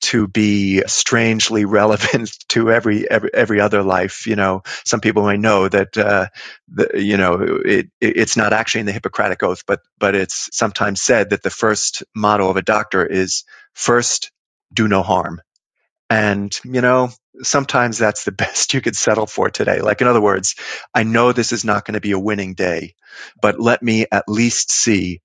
[0.02, 4.26] to be strangely relevant to every, every every other life.
[4.26, 6.28] You know, some people may know that uh,
[6.68, 11.00] the, you know it, it's not actually in the Hippocratic Oath, but but it's sometimes
[11.02, 14.30] said that the first motto of a doctor is first
[14.72, 15.40] do no harm.
[16.10, 17.10] And, you know,
[17.42, 19.80] sometimes that's the best you could settle for today.
[19.80, 20.54] Like, in other words,
[20.94, 22.94] I know this is not going to be a winning day,
[23.40, 25.20] but let me at least see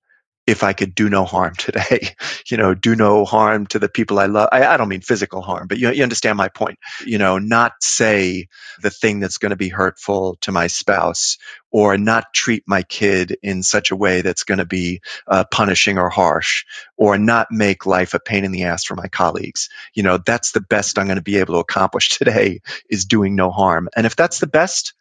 [0.52, 2.14] if I could do no harm today,
[2.46, 4.50] you know, do no harm to the people I love.
[4.52, 6.78] I, I don't mean physical harm, but you, you understand my point.
[7.04, 8.48] You know, not say
[8.80, 11.38] the thing that's going to be hurtful to my spouse
[11.70, 15.98] or not treat my kid in such a way that's going to be uh, punishing
[15.98, 16.64] or harsh
[16.96, 19.70] or not make life a pain in the ass for my colleagues.
[19.94, 23.34] You know, that's the best I'm going to be able to accomplish today is doing
[23.34, 23.88] no harm.
[23.96, 24.92] And if that's the best,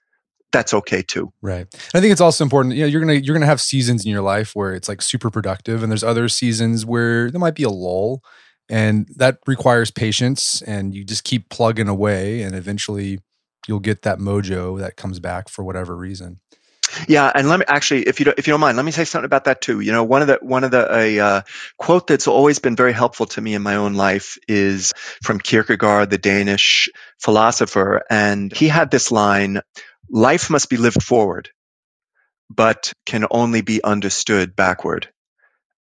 [0.51, 1.31] that's okay too.
[1.41, 1.67] Right.
[1.71, 4.05] And I think it's also important, you know, you're going to you're to have seasons
[4.05, 7.55] in your life where it's like super productive and there's other seasons where there might
[7.55, 8.23] be a lull
[8.69, 13.19] and that requires patience and you just keep plugging away and eventually
[13.67, 16.39] you'll get that mojo that comes back for whatever reason.
[17.07, 19.05] Yeah, and let me actually, if you don't, if you don't mind, let me say
[19.05, 19.79] something about that too.
[19.79, 21.41] You know, one of the one of the a uh,
[21.77, 26.09] quote that's always been very helpful to me in my own life is from Kierkegaard,
[26.09, 29.61] the Danish philosopher, and he had this line:
[30.11, 31.49] life must be lived forward,
[32.49, 35.09] but can only be understood backward.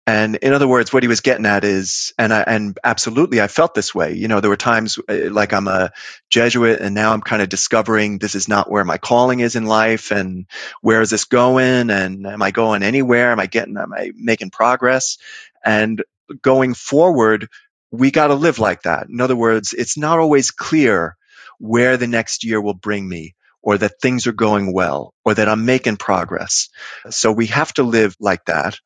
[0.07, 3.49] And in other words, what he was getting at is, and I, and absolutely, I
[3.49, 4.13] felt this way.
[4.15, 5.93] You know, there were times uh, like I'm a
[6.29, 9.65] Jesuit, and now I'm kind of discovering this is not where my calling is in
[9.65, 10.47] life, and
[10.83, 13.33] where is this going, and am I going anywhere?
[13.33, 13.79] Am I getting?
[13.79, 15.17] Am I making progress?
[15.65, 16.05] And
[16.43, 17.49] going forward,
[17.91, 19.09] we got to live like that.
[19.09, 21.17] In other words, it's not always clear
[21.59, 23.35] where the next year will bring me
[23.65, 26.69] or that things are going well or that I'm making progress.
[27.09, 28.79] So we have to live like that.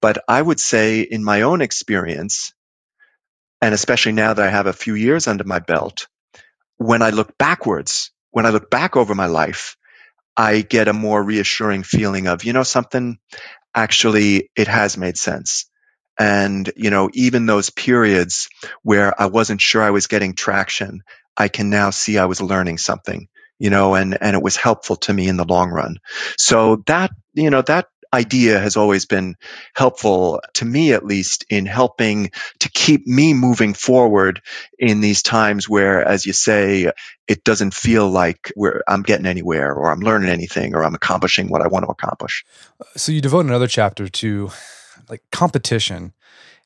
[0.00, 2.54] But I would say in my own experience,
[3.60, 6.08] and especially now that I have a few years under my belt,
[6.78, 9.76] when I look backwards, when I look back over my life,
[10.34, 13.18] I get a more reassuring feeling of, you know, something
[13.74, 15.66] actually it has made sense.
[16.18, 18.48] And, you know, even those periods
[18.82, 21.02] where I wasn't sure I was getting traction,
[21.36, 23.28] I can now see I was learning something
[23.62, 26.00] you know, and, and it was helpful to me in the long run.
[26.36, 29.36] So that, you know, that idea has always been
[29.72, 34.42] helpful to me at least in helping to keep me moving forward
[34.80, 36.90] in these times where as you say
[37.28, 38.52] it doesn't feel like
[38.88, 42.44] I'm getting anywhere or I'm learning anything or I'm accomplishing what I want to accomplish.
[42.96, 44.50] So you devote another chapter to
[45.08, 46.14] like competition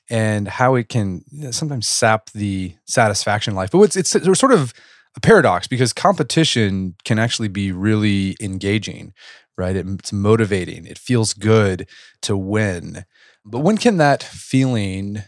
[0.08, 3.70] and how it can sometimes sap the satisfaction life.
[3.70, 4.72] But it's it's sort of
[5.16, 9.14] a paradox because competition can actually be really engaging,
[9.56, 9.74] right?
[9.74, 10.86] It's motivating.
[10.86, 11.88] It feels good
[12.22, 13.04] to win.
[13.44, 15.22] But when can that feeling,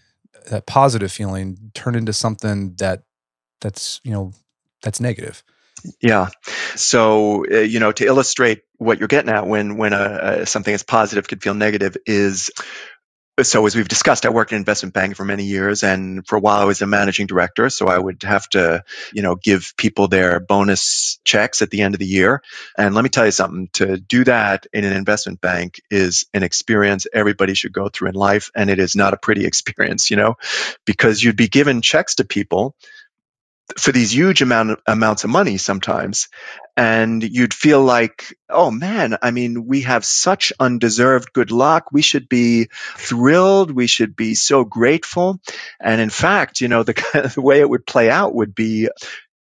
[0.50, 3.02] that positive feeling, turn into something that
[3.60, 4.32] that's you know
[4.82, 5.42] that's negative?
[6.00, 6.28] Yeah.
[6.74, 10.74] So uh, you know, to illustrate what you're getting at, when when a, a, something
[10.74, 12.50] is positive could feel negative, is
[13.46, 16.40] so as we've discussed, I worked in investment banking for many years, and for a
[16.40, 17.70] while I was a managing director.
[17.70, 21.94] So I would have to, you know, give people their bonus checks at the end
[21.94, 22.42] of the year.
[22.76, 26.42] And let me tell you something: to do that in an investment bank is an
[26.42, 30.16] experience everybody should go through in life, and it is not a pretty experience, you
[30.16, 30.36] know,
[30.84, 32.74] because you'd be given checks to people
[33.76, 36.28] for these huge amount amounts of money sometimes
[36.76, 41.92] and you'd feel like oh man i mean we have such undeserved good luck.
[41.92, 43.70] We should be thrilled.
[43.70, 45.40] We should be so grateful.
[45.80, 46.94] And in fact you know the,
[47.34, 48.88] the way it would play out would be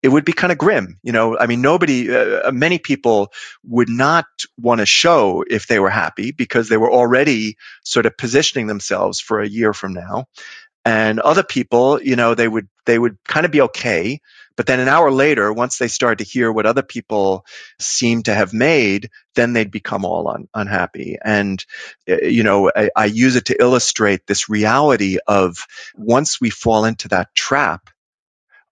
[0.02, 1.38] it would be kind of grim you know?
[1.38, 4.26] I mean nobody uh, many people would not
[4.58, 9.20] want to show if they were happy because they were already sort of positioning themselves
[9.20, 10.28] for a year from now
[10.86, 14.22] and other people you know they would they would kind of be okay.
[14.58, 17.46] But then an hour later once they started to hear what other people
[17.80, 21.18] seem to have made then they'd become all un- unhappy.
[21.24, 21.64] And
[22.10, 25.58] uh, you know I, I use it to illustrate this reality of
[25.96, 27.90] once we fall into that trap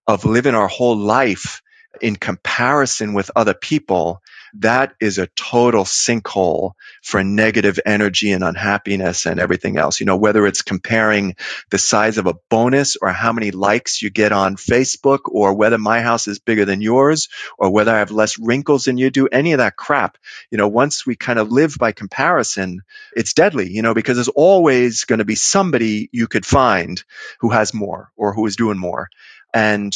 [0.07, 1.61] of living our whole life
[2.01, 4.21] in comparison with other people
[4.59, 9.99] that is a total sinkhole for negative energy and unhappiness and everything else.
[9.99, 11.35] You know, whether it's comparing
[11.71, 15.77] the size of a bonus or how many likes you get on Facebook or whether
[15.77, 19.27] my house is bigger than yours or whether I have less wrinkles than you do,
[19.27, 20.17] any of that crap.
[20.51, 22.81] You know, once we kind of live by comparison,
[23.15, 27.03] it's deadly, you know, because there's always going to be somebody you could find
[27.39, 29.09] who has more or who is doing more.
[29.53, 29.93] And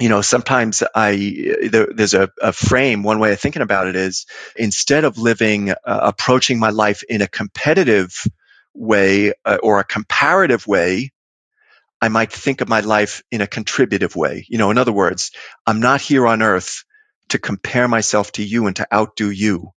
[0.00, 3.02] you know, sometimes I there, there's a, a, frame.
[3.02, 4.26] One way of thinking about it is
[4.56, 8.12] instead of living, uh, approaching my life in a competitive
[8.74, 11.12] way uh, or a comparative way,
[12.00, 14.46] I might think of my life in a contributive way.
[14.48, 15.30] You know, in other words,
[15.66, 16.84] I'm not here on earth
[17.28, 19.70] to compare myself to you and to outdo you.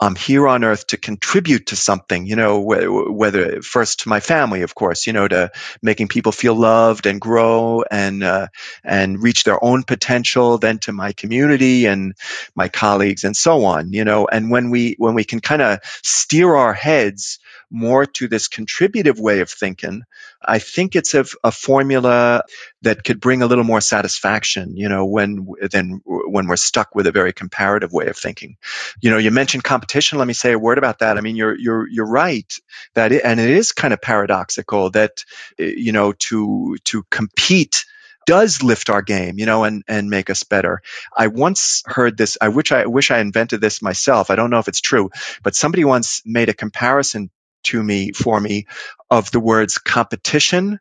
[0.00, 4.62] I'm here on earth to contribute to something, you know, whether first to my family,
[4.62, 5.50] of course, you know, to
[5.82, 8.48] making people feel loved and grow and, uh,
[8.82, 12.14] and reach their own potential, then to my community and
[12.54, 15.80] my colleagues and so on, you know, and when we, when we can kind of
[16.02, 17.38] steer our heads
[17.70, 20.02] more to this contributive way of thinking,
[20.42, 22.44] I think it's a, a, formula
[22.82, 27.06] that could bring a little more satisfaction, you know, when than when we're stuck with
[27.06, 28.56] a very comparative way of thinking.
[29.00, 30.18] You know, you mentioned competition.
[30.18, 31.16] Let me say a word about that.
[31.16, 32.52] I mean, you're you're you're right
[32.94, 35.24] that, it, and it is kind of paradoxical that
[35.58, 37.84] eh, you know to to compete
[38.26, 40.82] does lift our game, you know, and, and make us better.
[41.16, 42.38] I once heard this.
[42.40, 44.30] I wish I wish I invented this myself.
[44.30, 45.10] I don't know if it's true,
[45.42, 47.30] but somebody once made a comparison
[47.64, 48.66] to me for me
[49.10, 50.78] of the words competition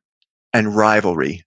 [0.53, 1.43] and rivalry.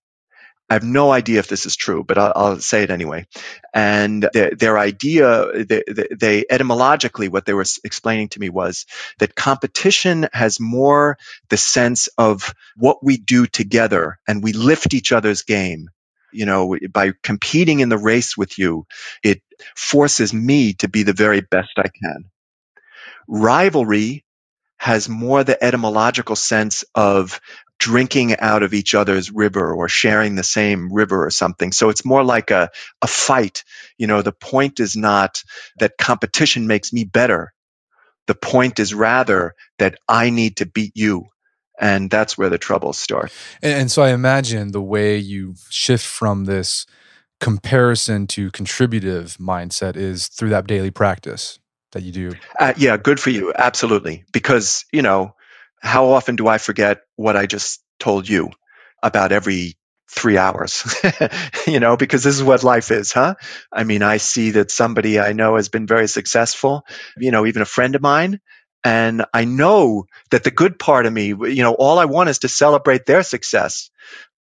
[0.73, 3.27] I have no idea if this is true, but I'll, I'll say it anyway.
[3.75, 8.87] And their, their idea, they, they, etymologically, what they were explaining to me was
[9.19, 11.19] that competition has more
[11.51, 15.91] the sense of what we do together and we lift each other's game.
[16.33, 18.87] You know, by competing in the race with you,
[19.23, 19.43] it
[19.77, 22.31] forces me to be the very best I can.
[23.29, 24.25] Rivalry
[24.83, 27.41] has more the etymological sense of
[27.79, 31.71] drinking out of each other's river or sharing the same river or something.
[31.71, 32.69] So it's more like a,
[33.01, 33.63] a fight.
[33.97, 35.45] You know, the point is not
[35.79, 37.53] that competition makes me better.
[38.27, 41.27] The point is rather that I need to beat you.
[41.81, 43.33] And that's where the troubles start.
[43.63, 46.87] And, and so I imagine the way you shift from this
[47.41, 51.61] comparison to contributive mindset is through that daily practice
[51.93, 52.33] that you do?
[52.59, 53.53] Uh, yeah, good for you.
[53.57, 54.25] Absolutely.
[54.33, 55.35] Because, you know,
[55.81, 58.51] how often do I forget what I just told you
[59.03, 59.75] about every
[60.11, 60.85] three hours?
[61.67, 63.35] you know, because this is what life is, huh?
[63.73, 66.85] I mean, I see that somebody I know has been very successful,
[67.17, 68.41] you know, even a friend of mine.
[68.85, 72.41] And I know that the good part of me, you know, all I want is
[72.41, 73.91] to celebrate their success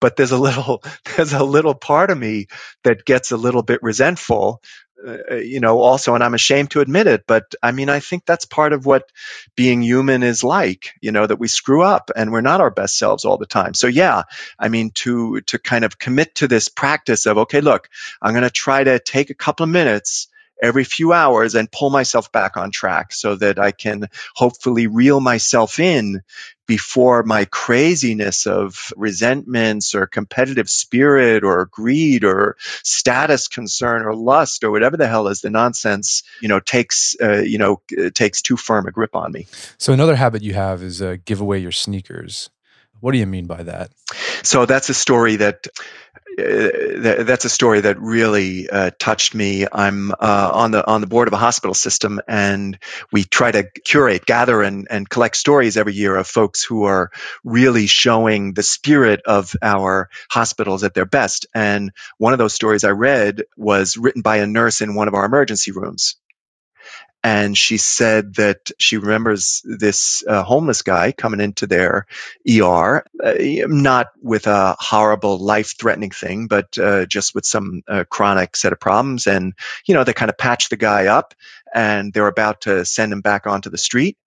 [0.02, 0.84] but there's a little
[1.16, 2.47] there's a little part of me
[2.84, 4.62] that gets a little bit resentful
[5.06, 8.26] uh, you know, also, and I'm ashamed to admit it, but I mean, I think
[8.26, 9.10] that's part of what
[9.56, 12.97] being human is like, you know, that we screw up and we're not our best
[12.97, 13.74] selves all the time.
[13.74, 14.24] So yeah,
[14.60, 17.89] I mean, to, to kind of commit to this practice of, okay, look,
[18.22, 20.28] I'm going to try to take a couple of minutes
[20.62, 25.20] every few hours and pull myself back on track so that I can hopefully reel
[25.20, 26.22] myself in
[26.72, 34.63] before my craziness of resentments or competitive spirit or greed or status concern or lust
[34.63, 37.82] or whatever the hell is the nonsense, you know, takes, uh, you know,
[38.15, 39.47] takes too firm a grip on me.
[39.78, 42.49] So another habit you have is uh, give away your sneakers.
[43.01, 43.91] What do you mean by that?
[44.41, 45.67] So that's a story that
[46.15, 49.65] uh, that's a story that really uh, touched me.
[49.71, 52.77] I'm uh, on the on the board of a hospital system, and
[53.11, 57.11] we try to curate, gather, and and collect stories every year of folks who are
[57.43, 61.47] really showing the spirit of our hospitals at their best.
[61.53, 65.13] And one of those stories I read was written by a nurse in one of
[65.13, 66.15] our emergency rooms,
[67.24, 72.07] and she said that she remembers this uh, homeless guy coming into their
[72.49, 73.34] ER, uh,
[73.67, 78.80] not with a horrible, life-threatening thing, but uh, just with some uh, chronic set of
[78.80, 79.28] problems.
[79.28, 79.53] And
[79.86, 81.36] you know, they kind of patch the guy up,
[81.74, 84.17] and they're about to send him back onto the street.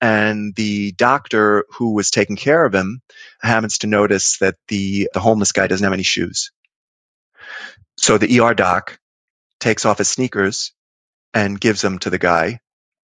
[0.00, 3.00] And the doctor who was taking care of him
[3.40, 6.52] happens to notice that the the homeless guy doesn't have any shoes.
[7.96, 8.98] So the ER doc
[9.58, 10.72] takes off his sneakers
[11.34, 12.60] and gives them to the guy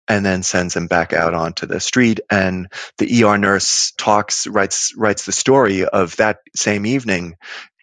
[0.07, 2.19] and then sends him back out onto the street.
[2.30, 2.67] And
[2.97, 7.36] the ER nurse talks, writes, writes the story of that same evening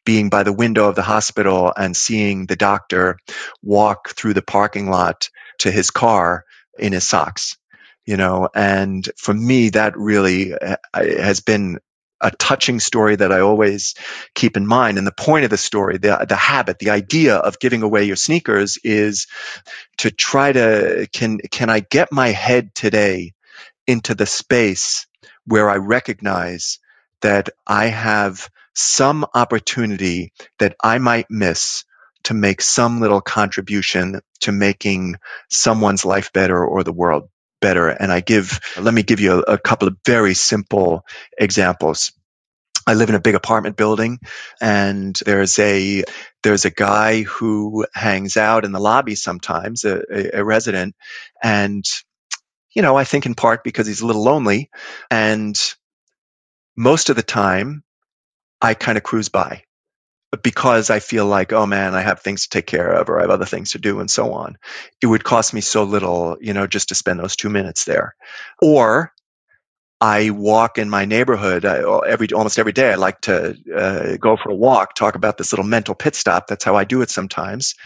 [0.04, 3.18] being by the window of the hospital and seeing the doctor
[3.62, 6.44] walk through the parking lot to his car
[6.78, 7.56] in his socks
[8.06, 11.78] you know and for me that really uh, has been
[12.22, 13.94] a touching story that I always
[14.34, 14.98] keep in mind.
[14.98, 18.16] And the point of the story, the, the habit, the idea of giving away your
[18.16, 19.26] sneakers is
[19.98, 23.34] to try to, can, can I get my head today
[23.86, 25.06] into the space
[25.46, 26.78] where I recognize
[27.20, 31.84] that I have some opportunity that I might miss
[32.24, 35.16] to make some little contribution to making
[35.50, 37.28] someone's life better or the world
[37.62, 37.88] better.
[37.88, 41.06] And I give, let me give you a, a couple of very simple
[41.38, 42.12] examples.
[42.86, 44.18] I live in a big apartment building
[44.60, 46.04] and there's a
[46.42, 50.96] there's a guy who hangs out in the lobby sometimes, a, a, a resident,
[51.42, 51.84] and
[52.74, 54.70] you know, I think in part because he's a little lonely,
[55.10, 55.56] and
[56.76, 57.84] most of the time,
[58.60, 59.62] I kind of cruise by
[60.42, 63.22] because I feel like, oh man, I have things to take care of or I
[63.22, 64.56] have other things to do and so on.
[65.02, 68.14] It would cost me so little, you know, just to spend those two minutes there.
[68.60, 69.12] Or
[70.00, 72.90] I walk in my neighborhood I, every almost every day.
[72.90, 76.48] I like to uh, go for a walk, talk about this little mental pit stop.
[76.48, 77.76] That's how I do it sometimes.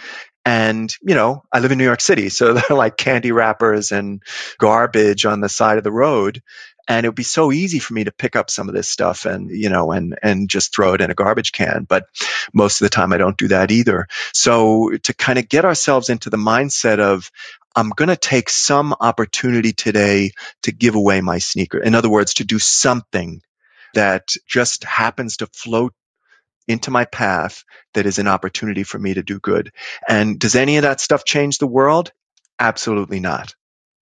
[0.47, 3.93] And you know, I live in New York City, so there are like candy wrappers
[3.93, 4.23] and
[4.59, 6.41] garbage on the side of the road
[6.89, 9.25] and it would be so easy for me to pick up some of this stuff
[9.25, 12.07] and you know and and just throw it in a garbage can but
[12.53, 14.07] most of the time i don't do that either.
[14.33, 17.31] So to kind of get ourselves into the mindset of
[17.75, 20.33] i'm going to take some opportunity today
[20.63, 21.79] to give away my sneaker.
[21.79, 23.43] In other words to do something
[23.95, 25.95] that just happens to float
[26.69, 27.65] into my path
[27.95, 29.73] that is an opportunity for me to do good.
[30.09, 32.13] And does any of that stuff change the world?
[32.59, 33.55] Absolutely not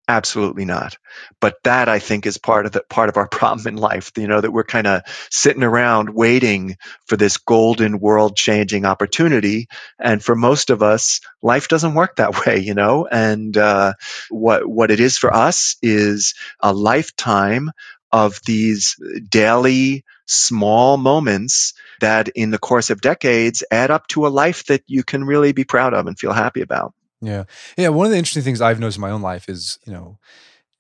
[0.09, 0.97] Absolutely not.
[1.39, 4.27] But that I think is part of the part of our problem in life, you
[4.27, 9.67] know, that we're kind of sitting around waiting for this golden world changing opportunity.
[9.99, 13.93] And for most of us, life doesn't work that way, you know, and uh,
[14.31, 17.69] what what it is for us is a lifetime
[18.11, 18.95] of these
[19.29, 24.81] daily small moments that in the course of decades add up to a life that
[24.87, 26.93] you can really be proud of and feel happy about.
[27.21, 27.43] Yeah.
[27.77, 27.89] Yeah.
[27.89, 30.17] One of the interesting things I've noticed in my own life is, you know,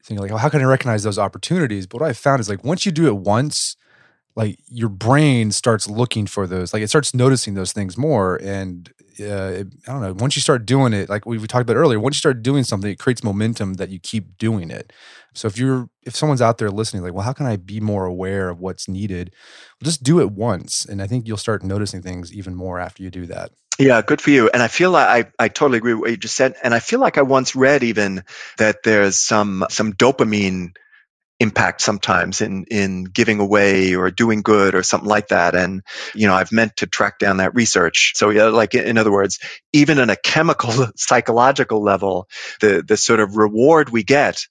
[0.03, 1.87] thinking like, oh, how can I recognize those opportunities?
[1.87, 3.75] But what I've found is like once you do it once,
[4.35, 8.37] like your brain starts looking for those, like it starts noticing those things more.
[8.37, 11.63] And uh, it, I don't know, once you start doing it, like we, we talked
[11.63, 14.93] about earlier, once you start doing something, it creates momentum that you keep doing it.
[15.33, 18.05] So if you're, if someone's out there listening, like, well, how can I be more
[18.05, 19.33] aware of what's needed?
[19.81, 20.85] Well, just do it once.
[20.85, 23.51] And I think you'll start noticing things even more after you do that.
[23.79, 24.49] Yeah, good for you.
[24.53, 25.07] And I feel like
[25.39, 26.55] I, I totally agree with what you just said.
[26.63, 28.23] And I feel like I once read even
[28.57, 30.75] that there's some some dopamine
[31.39, 35.83] impact sometimes in in giving away or doing good or something like that and
[36.15, 39.39] you know i've meant to track down that research so yeah like in other words
[39.73, 42.27] even on a chemical psychological level
[42.61, 44.47] the the sort of reward we get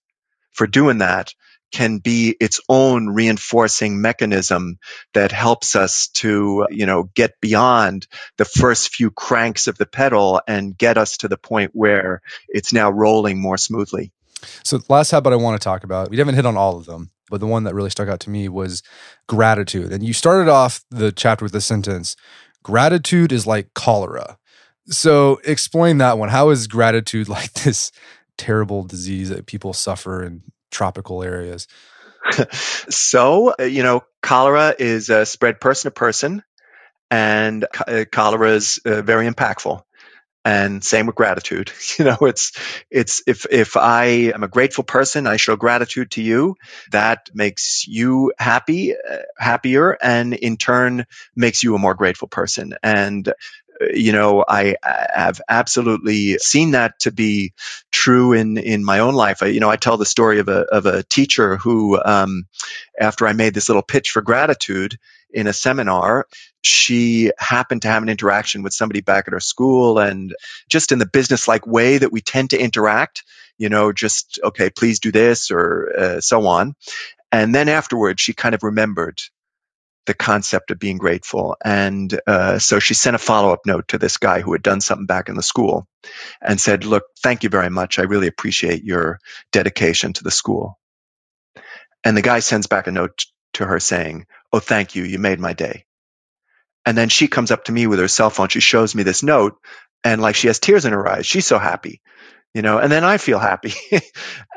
[0.53, 1.35] for doing that
[1.71, 4.79] can be its own reinforcing mechanism
[5.15, 8.07] that helps us to, you know, get beyond
[8.37, 12.73] the first few cranks of the pedal and get us to the point where it's
[12.73, 14.13] now rolling more smoothly.
[14.63, 17.11] So, last habit I want to talk about, we haven't hit on all of them,
[17.31, 18.83] but the one that really stuck out to me was
[19.27, 19.93] gratitude.
[19.93, 22.17] And you started off the chapter with the sentence
[22.63, 24.39] gratitude is like cholera.
[24.87, 26.29] So, explain that one.
[26.29, 27.91] How is gratitude like this
[28.37, 31.67] terrible disease that people suffer and tropical areas?
[32.91, 36.43] so, uh, you know, cholera is uh, spread person to person,
[37.11, 39.83] and uh, cholera is uh, very impactful.
[40.45, 41.71] And same with gratitude.
[41.99, 42.53] You know, it's
[42.91, 44.05] it's if if I
[44.35, 46.55] am a grateful person, I show gratitude to you.
[46.93, 52.75] That makes you happy, uh, happier, and in turn makes you a more grateful person.
[52.83, 53.33] And
[53.81, 57.53] you know, I, have absolutely seen that to be
[57.91, 59.43] true in in my own life.
[59.43, 62.47] I, you know, I tell the story of a of a teacher who, um,
[62.99, 64.99] after I made this little pitch for gratitude
[65.31, 66.27] in a seminar,
[66.63, 70.35] she happened to have an interaction with somebody back at her school, and
[70.69, 73.25] just in the business like way that we tend to interact.
[73.59, 76.75] You know, just okay, please do this or uh, so on.
[77.31, 79.21] And then afterwards, she kind of remembered
[80.09, 81.57] the concept of being grateful.
[81.65, 84.81] And uh, so she sent a follow up note to this guy who had done
[84.81, 85.87] something back in the school
[86.43, 87.99] and said, Look, thank you very much.
[88.01, 89.21] I really appreciate your
[89.53, 90.79] dedication to the school.
[92.03, 95.05] And the guy sends back a note to her saying, Oh, thank you.
[95.05, 95.85] You made my day.
[96.87, 98.49] And then she comes up to me with her cell phone.
[98.49, 99.59] She shows me this note
[100.03, 101.27] and like she has tears in her eyes.
[101.27, 102.01] She's so happy
[102.55, 103.75] you know, and then I feel happy.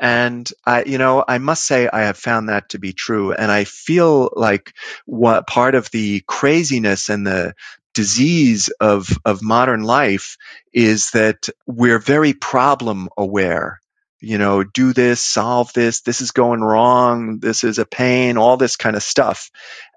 [0.00, 3.32] and I, you know, I must say I have found that to be true.
[3.32, 4.74] And I feel like
[5.04, 7.54] what part of the craziness and the
[7.94, 10.36] disease of, of modern life
[10.72, 13.80] is that we're very problem aware.
[14.20, 18.56] You know, do this, solve this, this is going wrong, this is a pain, all
[18.56, 19.50] this kind of stuff.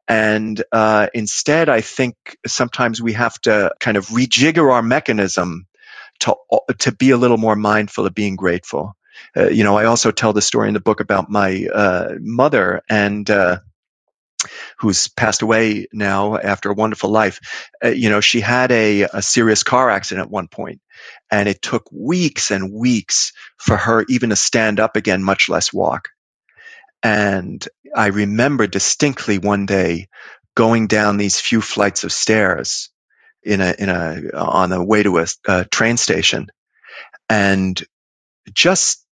[0.08, 2.16] And uh, instead, I think
[2.46, 5.68] sometimes we have to kind of rejigger our mechanism
[6.22, 6.36] to
[6.80, 8.96] to be a little more mindful of being grateful.
[9.36, 12.82] Uh, you know, I also tell the story in the book about my uh, mother
[12.90, 13.30] and.
[13.30, 13.60] Uh,
[14.80, 17.40] who's passed away now after a wonderful life.
[17.84, 20.82] Uh, you know, she had a, a serious car accident at one point,
[21.32, 25.74] and it took weeks and weeks for her even to stand up again, much less
[25.74, 26.10] walk.
[27.04, 30.08] And I remember distinctly one day
[30.56, 32.90] going down these few flights of stairs
[33.46, 36.48] in a in a on the way to a, a train station,
[37.30, 37.82] and
[38.54, 39.06] just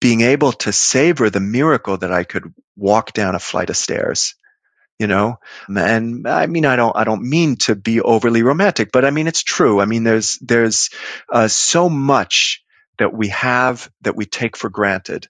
[0.00, 4.34] being able to savor the miracle that I could walk down a flight of stairs
[5.00, 5.38] you know?
[5.68, 9.26] And i mean i don't i don't mean to be overly romantic but i mean
[9.26, 9.80] it's true.
[9.80, 10.90] I mean there's there's
[11.32, 12.62] uh, so much
[12.98, 15.26] that we have that we take for granted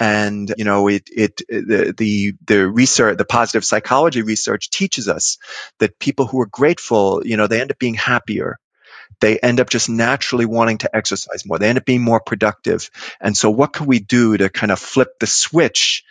[0.00, 5.38] and you know it it the the the research the positive psychology research teaches us
[5.78, 8.58] that people who are grateful you know they end up being happier
[9.20, 12.90] they end up just naturally wanting to exercise more they end up being more productive
[13.20, 16.04] and so what can we do to kind of flip the switch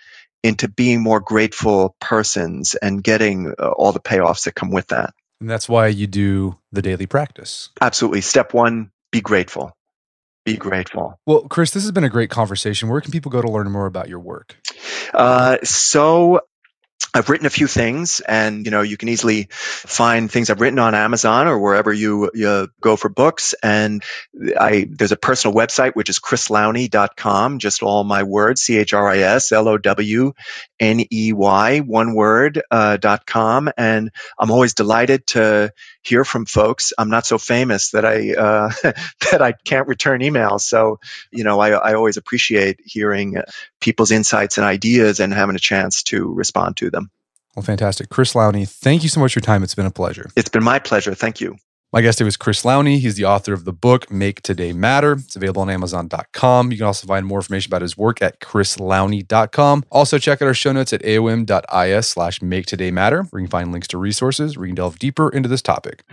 [0.43, 5.13] into being more grateful persons and getting uh, all the payoffs that come with that.
[5.39, 7.69] And that's why you do the daily practice.
[7.81, 8.21] Absolutely.
[8.21, 9.76] Step one, be grateful.
[10.47, 11.19] Be grateful.
[11.25, 12.87] Well, Chris, this has been a great conversation.
[12.87, 14.55] Where can people go to learn more about your work?
[15.13, 16.39] Uh, so
[17.13, 20.79] I've written a few things, and you know you can easily find things I've written
[20.79, 23.55] on Amazon or wherever you, you go for books.
[23.61, 24.01] And
[24.57, 29.05] I there's a personal website which is chrislowney.com, just all my words, C H R
[29.05, 30.31] I S L O W
[30.79, 33.69] N E Y, one word uh, dot com.
[33.77, 36.93] And I'm always delighted to hear from folks.
[36.97, 38.71] I'm not so famous that I uh,
[39.31, 40.99] that I can't return emails, so
[41.31, 43.41] you know I, I always appreciate hearing
[43.79, 47.09] people's insights and ideas and having a chance to respond to them.
[47.55, 48.09] Well, fantastic.
[48.09, 49.63] Chris Lowney, thank you so much for your time.
[49.63, 50.29] It's been a pleasure.
[50.35, 51.15] It's been my pleasure.
[51.15, 51.57] Thank you.
[51.93, 52.99] My guest today was Chris Lowney.
[52.99, 55.13] He's the author of the book Make Today Matter.
[55.13, 56.69] It's available on Amazon.com.
[56.69, 59.85] You can also find more information about his work at chrislowney.com.
[59.89, 63.51] Also, check out our show notes at aom.is slash make today matter, where you can
[63.51, 66.03] find links to resources where you can delve deeper into this topic.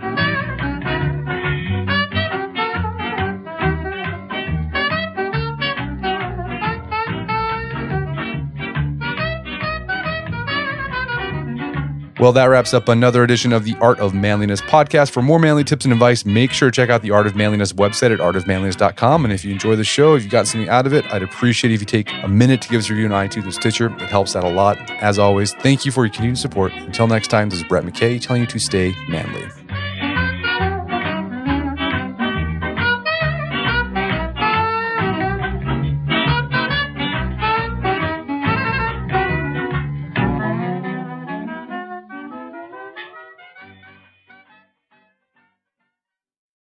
[12.24, 15.10] Well, that wraps up another edition of the Art of Manliness podcast.
[15.10, 17.74] For more manly tips and advice, make sure to check out the Art of Manliness
[17.74, 19.26] website at artofmanliness.com.
[19.26, 21.70] And if you enjoy the show, if you got something out of it, I'd appreciate
[21.70, 23.94] it if you take a minute to give us a review on iTunes and Stitcher.
[23.96, 24.78] It helps out a lot.
[25.02, 26.72] As always, thank you for your continued support.
[26.72, 29.63] Until next time, this is Brett McKay telling you to stay manly.